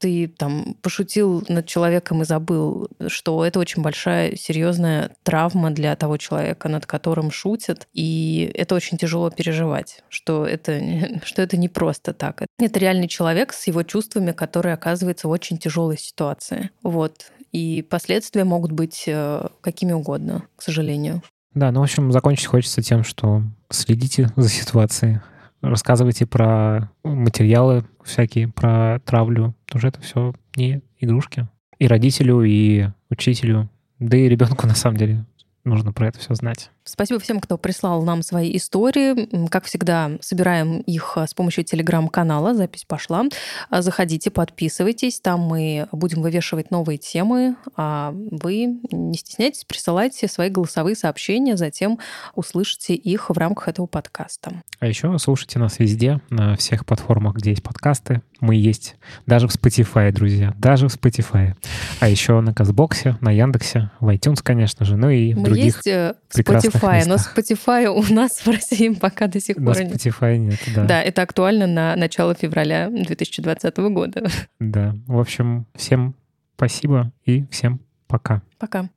ты 0.01 0.29
там 0.29 0.77
пошутил 0.81 1.45
над 1.49 1.67
человеком 1.67 2.23
и 2.23 2.25
забыл, 2.25 2.89
что 3.09 3.45
это 3.45 3.61
очень 3.61 3.83
большая 3.83 4.35
серьезная 4.35 5.15
травма 5.23 5.71
для 5.71 5.95
того 5.95 6.17
человека, 6.17 6.69
над 6.69 6.87
которым 6.87 7.31
шутят, 7.31 7.87
и 7.93 8.51
это 8.55 8.75
очень 8.75 8.97
тяжело 8.97 9.31
переживать, 9.31 10.03
что 10.09 10.47
это, 10.47 10.81
что 11.25 11.43
это 11.43 11.57
не 11.57 11.69
просто 11.69 12.15
так. 12.15 12.43
Это 12.59 12.79
реальный 12.79 13.09
человек 13.09 13.53
с 13.53 13.67
его 13.67 13.83
чувствами, 13.83 14.33
который 14.33 14.73
оказывается 14.73 15.29
в 15.29 15.31
очень 15.31 15.59
тяжелой 15.59 15.99
ситуации. 15.99 16.71
Вот. 16.83 17.31
И 17.53 17.83
последствия 17.83 18.45
могут 18.45 18.73
быть 18.73 19.05
э, 19.07 19.49
какими 19.61 19.93
угодно, 19.93 20.45
к 20.57 20.63
сожалению. 20.63 21.23
Да, 21.55 21.73
ну, 21.73 21.81
в 21.81 21.83
общем, 21.83 22.13
закончить 22.13 22.47
хочется 22.47 22.81
тем, 22.81 23.05
что 23.05 23.43
следите 23.71 24.31
за 24.37 24.49
ситуацией, 24.49 25.21
рассказывайте 25.61 26.27
про 26.27 26.91
материалы 27.05 27.85
всякие, 28.05 28.49
про 28.49 29.01
травлю, 29.05 29.55
что 29.67 29.89
это 29.89 30.01
все 30.01 30.35
не 30.57 30.83
игрушки. 30.99 31.49
И 31.79 31.87
родителю, 31.87 32.43
и 32.43 32.89
учителю, 33.09 33.69
да 33.99 34.17
и 34.17 34.29
ребенку 34.29 34.67
на 34.67 34.75
самом 34.75 34.97
деле 34.97 35.25
нужно 35.65 35.93
про 35.93 36.09
это 36.09 36.19
все 36.19 36.35
знать. 36.35 36.71
Спасибо 36.91 37.21
всем, 37.21 37.41
кто 37.41 37.57
прислал 37.57 38.03
нам 38.03 38.23
свои 38.23 38.57
истории. 38.57 39.47
Как 39.49 39.65
всегда, 39.65 40.11
собираем 40.21 40.81
их 40.81 41.17
с 41.17 41.35
помощью 41.35 41.63
телеграм-канала. 41.63 42.55
Запись 42.55 42.85
пошла. 42.85 43.25
Заходите, 43.71 44.31
подписывайтесь. 44.31 45.21
Там 45.21 45.41
мы 45.41 45.87
будем 45.93 46.21
вывешивать 46.21 46.73
новые 46.73 46.99
темы. 46.99 47.55
А 47.77 48.13
вы 48.13 48.81
не 48.91 49.17
стесняйтесь, 49.17 49.65
присылайте 49.65 50.27
свои 50.27 50.51
голосовые 50.51 50.97
сообщения, 50.97 51.57
затем 51.57 51.99
услышите 52.35 52.95
их 52.95 53.31
в 53.31 53.39
рамках 53.39 53.69
этого 53.69 53.87
подкаста. 53.87 54.63
А 54.81 54.87
еще 54.87 55.17
слушайте 55.19 55.59
нас 55.59 55.79
везде, 55.79 56.21
на 56.31 56.57
всех 56.57 56.85
платформах, 56.85 57.37
где 57.37 57.51
есть 57.51 57.63
подкасты. 57.63 58.23
Мы 58.41 58.57
есть 58.57 58.97
даже 59.27 59.49
в 59.49 59.55
Spotify, 59.55 60.11
друзья, 60.13 60.55
даже 60.59 60.89
в 60.89 60.95
Spotify. 60.95 61.55
А 62.01 62.09
еще 62.09 62.41
на 62.41 62.55
Казбоксе, 62.55 63.17
на 63.21 63.31
Яндексе, 63.31 63.91
в 64.01 64.09
iTunes, 64.09 64.41
конечно 64.43 64.85
же, 64.87 64.97
ну 64.97 65.11
и 65.11 65.35
в 65.35 65.39
Мы 65.39 65.45
других 65.45 65.77
есть 65.77 65.87
э, 65.87 66.15
в 66.31 66.41
Spotify, 66.81 67.05
но 67.07 67.15
Spotify 67.17 67.87
у 67.87 68.13
нас 68.13 68.41
в 68.41 68.47
России 68.49 68.89
пока 68.91 69.27
до 69.27 69.41
сих 69.41 69.57
пор 69.57 69.79
нет. 69.79 69.93
Spotify 69.95 70.37
нет, 70.37 70.59
да. 70.75 70.85
Да, 70.85 71.03
это 71.03 71.23
актуально 71.23 71.67
на 71.67 71.97
начало 71.97 72.35
февраля 72.35 72.89
2020 72.91 73.77
года. 73.79 74.27
Да, 74.59 74.95
в 75.07 75.19
общем, 75.19 75.67
всем 75.75 76.15
спасибо 76.57 77.13
и 77.25 77.47
всем 77.51 77.81
пока. 78.07 78.43
Пока. 78.59 78.89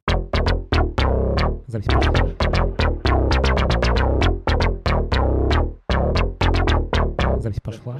Запись. 1.67 1.87
Запись 7.39 7.61
пошла. 7.61 7.99